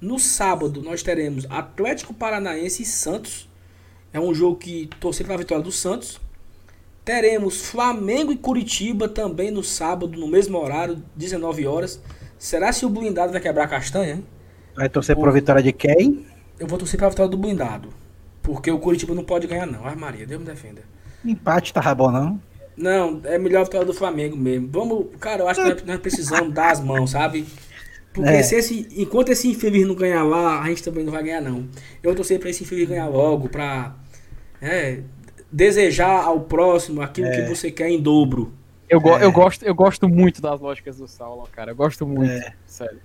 [0.00, 3.48] No sábado, nós teremos Atlético Paranaense e Santos.
[4.12, 6.20] É um jogo que torcer para a vitória do Santos.
[7.04, 12.02] Teremos Flamengo e Curitiba também no sábado, no mesmo horário, 19 horas.
[12.36, 14.26] Será se o blindado vai quebrar a castanha, hein?
[14.74, 16.26] Vai torcer para a vitória de quem?
[16.58, 18.01] Eu vou torcer para a vitória do blindado.
[18.42, 19.86] Porque o Curitiba não pode ganhar, não.
[19.86, 20.82] Ai, Maria, Deus me defenda.
[21.24, 22.40] Empate tá bom, não?
[22.76, 24.68] Não, é melhor a vitória do Flamengo mesmo.
[24.70, 27.46] Vamos, cara, eu acho que nós precisamos dar as mãos, sabe?
[28.12, 28.42] Porque é.
[28.42, 31.68] se esse, enquanto esse infeliz não ganhar lá, a gente também não vai ganhar, não.
[32.02, 33.94] Eu torcer para esse infeliz ganhar logo, pra
[34.60, 35.00] é,
[35.50, 37.36] desejar ao próximo aquilo é.
[37.36, 38.52] que você quer em dobro.
[38.88, 39.24] Eu, go é.
[39.24, 41.70] eu, gosto, eu gosto muito das lógicas do Saulo, cara.
[41.70, 42.52] Eu gosto muito, é.
[42.66, 43.00] sério.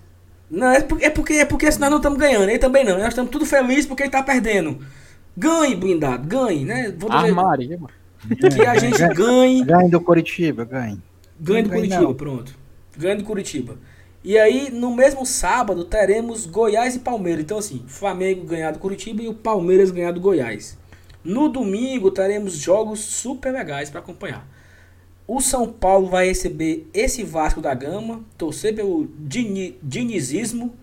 [0.49, 2.97] Não, é porque, é porque, é porque nós não estamos ganhando, ele também não.
[2.97, 4.79] Nós estamos tudo felizes porque ele está perdendo.
[5.37, 6.91] Ganhe, blindado, ganhe, né?
[6.97, 7.93] Vou dizer, Armaria, mano.
[8.35, 9.63] Que a gente ganhe.
[9.63, 10.99] Ganhe do Curitiba, ganhe.
[11.39, 12.13] Ganhe do Curitiba, não.
[12.15, 12.55] pronto.
[12.97, 13.77] Ganhe do Curitiba.
[14.23, 17.43] E aí, no mesmo sábado, teremos Goiás e Palmeiras.
[17.43, 20.75] Então, assim, Flamengo ganhar do Curitiba e o Palmeiras ganhar do Goiás.
[21.23, 24.47] No domingo teremos jogos super legais para acompanhar.
[25.27, 30.73] O São Paulo vai receber esse Vasco da Gama, torcer pelo dinizismo,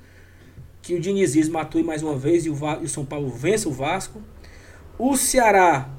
[0.81, 3.73] que o dinizismo atue mais uma vez e o, e o São Paulo vença o
[3.73, 4.21] Vasco.
[4.97, 5.91] O Ceará,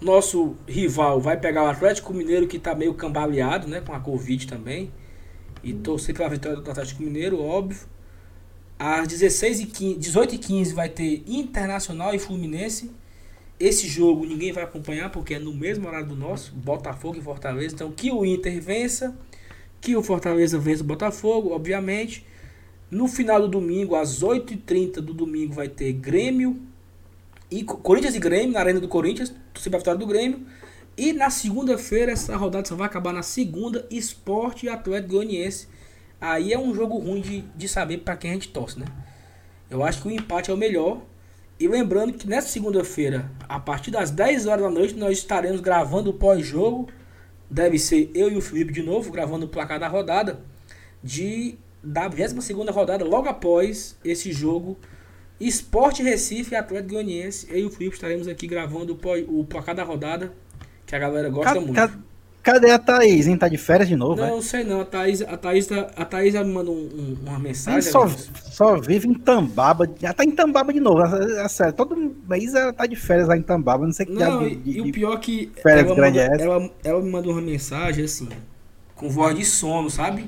[0.00, 4.46] nosso rival, vai pegar o Atlético Mineiro que está meio cambaleado, né, com a Covid
[4.46, 4.90] também.
[5.62, 7.86] E torcer pela vitória do Atlético Mineiro, óbvio.
[8.78, 12.90] Às 16 e 15, 18 e 15 vai ter Internacional e Fluminense.
[13.60, 17.74] Esse jogo ninguém vai acompanhar porque é no mesmo horário do nosso, Botafogo e Fortaleza.
[17.74, 19.14] Então, que o Inter vença,
[19.78, 22.24] que o Fortaleza vença o Botafogo, obviamente.
[22.90, 26.58] No final do domingo, às 8h30 do domingo, vai ter Grêmio
[27.50, 30.46] e Corinthians e Grêmio na Arena do Corinthians, sempre a vitória do Grêmio.
[30.96, 35.68] E na segunda-feira, essa rodada só vai acabar na segunda, Esporte e Atlético Goianiense.
[36.20, 38.86] Aí é um jogo ruim de, de saber para quem a gente torce, né?
[39.70, 41.00] Eu acho que o empate é o melhor.
[41.60, 46.10] E lembrando que nessa segunda-feira, a partir das 10 horas da noite, nós estaremos gravando
[46.10, 46.88] o pós-jogo.
[47.50, 50.40] Deve ser eu e o Felipe de novo, gravando o placar da rodada.
[51.02, 54.76] De, da 22 rodada, logo após esse jogo.
[55.40, 57.46] Esporte Recife e Atlético Goianiense.
[57.50, 60.32] Eu e o Felipe estaremos aqui gravando o, placar da rodada.
[60.86, 61.74] Que a galera gosta ca, muito.
[61.74, 61.92] Ca,
[62.48, 63.36] Cadê a Thaís, hein?
[63.36, 64.40] Tá de férias de novo, Não, é?
[64.40, 64.80] sei não.
[64.80, 67.82] A Thaís, a Thaís, tá, a Thaís já me mandou um, um, uma mensagem.
[67.82, 69.86] Só, só vive em Tambaba.
[70.00, 71.02] Já tá em Tambaba de novo.
[71.02, 71.74] É, é sério.
[71.74, 71.94] Todo
[72.26, 73.84] mês ela tá de férias lá em Tambaba.
[73.84, 76.42] Não sei que Não, de, de, e o pior que férias ela, mandou, é.
[76.42, 78.30] Ela, ela me mandou uma mensagem assim,
[78.94, 80.26] com voz de sono, sabe?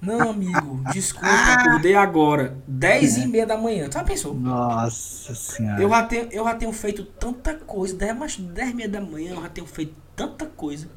[0.00, 2.56] Não, amigo, desculpa, acordei agora.
[2.66, 3.88] 10 e meia da manhã.
[3.92, 4.34] Já pensou?
[4.34, 5.82] Nossa senhora.
[5.82, 7.94] Eu já tenho, eu já tenho feito tanta coisa.
[7.94, 10.88] 10, mais 10 e meia da manhã eu já tenho feito tanta coisa.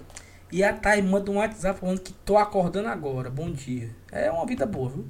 [0.49, 3.29] E a Thay manda um WhatsApp falando que tô acordando agora.
[3.29, 3.89] Bom dia.
[4.11, 5.05] É uma vida boa, viu?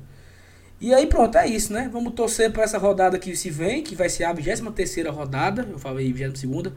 [0.82, 1.88] E aí pronto, é isso, né?
[1.92, 5.68] Vamos torcer para essa rodada que se vem, que vai ser a 23 rodada.
[5.70, 6.74] Eu falei 22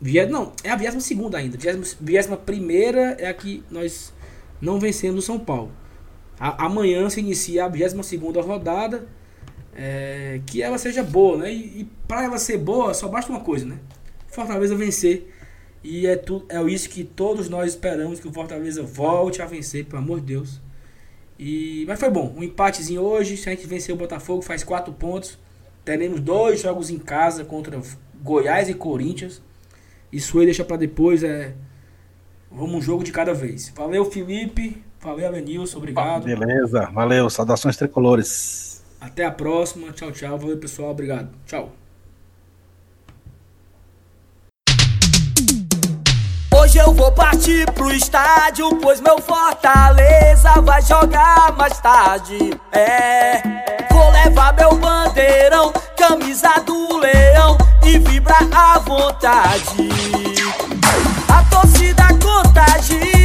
[0.00, 1.56] ª Não, é a 22 ainda.
[1.56, 4.12] 21 é a que nós
[4.60, 5.72] não vencemos o São Paulo.
[6.38, 9.06] A, amanhã se inicia a 22 rodada.
[9.78, 11.52] É, que ela seja boa, né?
[11.52, 13.78] E, e para ela ser boa, só basta uma coisa, né?
[14.26, 15.30] Fortaleza vencer
[15.88, 19.84] e é, tu, é isso que todos nós esperamos que o Fortaleza volte a vencer,
[19.84, 20.60] pelo amor de Deus.
[21.38, 22.34] E, mas foi bom.
[22.36, 23.36] Um empatezinho hoje.
[23.36, 25.38] Se a gente vencer o Botafogo, faz quatro pontos.
[25.84, 27.80] Teremos dois jogos em casa contra
[28.20, 29.40] Goiás e Corinthians.
[30.12, 31.22] Isso aí deixa para depois.
[31.22, 31.54] É,
[32.50, 33.72] vamos um jogo de cada vez.
[33.76, 34.82] Valeu, Felipe.
[35.00, 36.24] Valeu, Alenilson, obrigado.
[36.24, 38.84] Beleza, valeu, saudações tricolores.
[39.00, 40.38] Até a próxima, tchau, tchau.
[40.38, 41.28] Valeu, pessoal, obrigado.
[41.46, 41.72] Tchau.
[46.66, 52.58] Hoje eu vou partir pro estádio, pois meu Fortaleza vai jogar mais tarde.
[52.72, 53.40] É,
[53.90, 59.88] vou levar meu bandeirão, camisa do leão e vibrar à vontade.
[61.28, 63.15] A torcida contagia,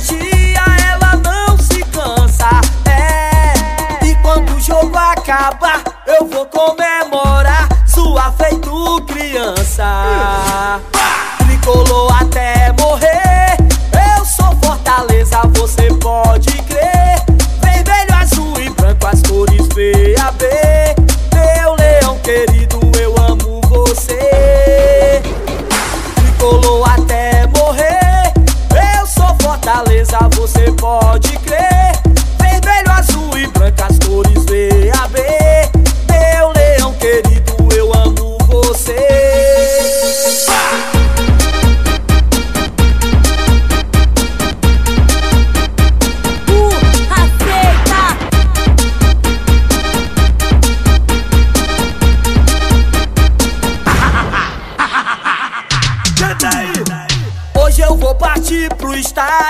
[0.00, 2.48] energia, ela não se cansa.
[2.88, 10.80] É, e quando o jogo acabar, eu vou comemorar, sua feito criança
[11.38, 12.09] tricolor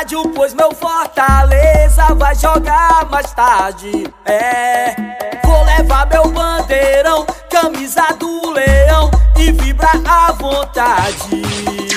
[0.00, 4.06] estádio, pois meu Fortaleza vai jogar mais tarde.
[4.24, 4.94] É,
[5.44, 11.89] vou levar meu bandeirão, camisa do leão e vibrar à vontade.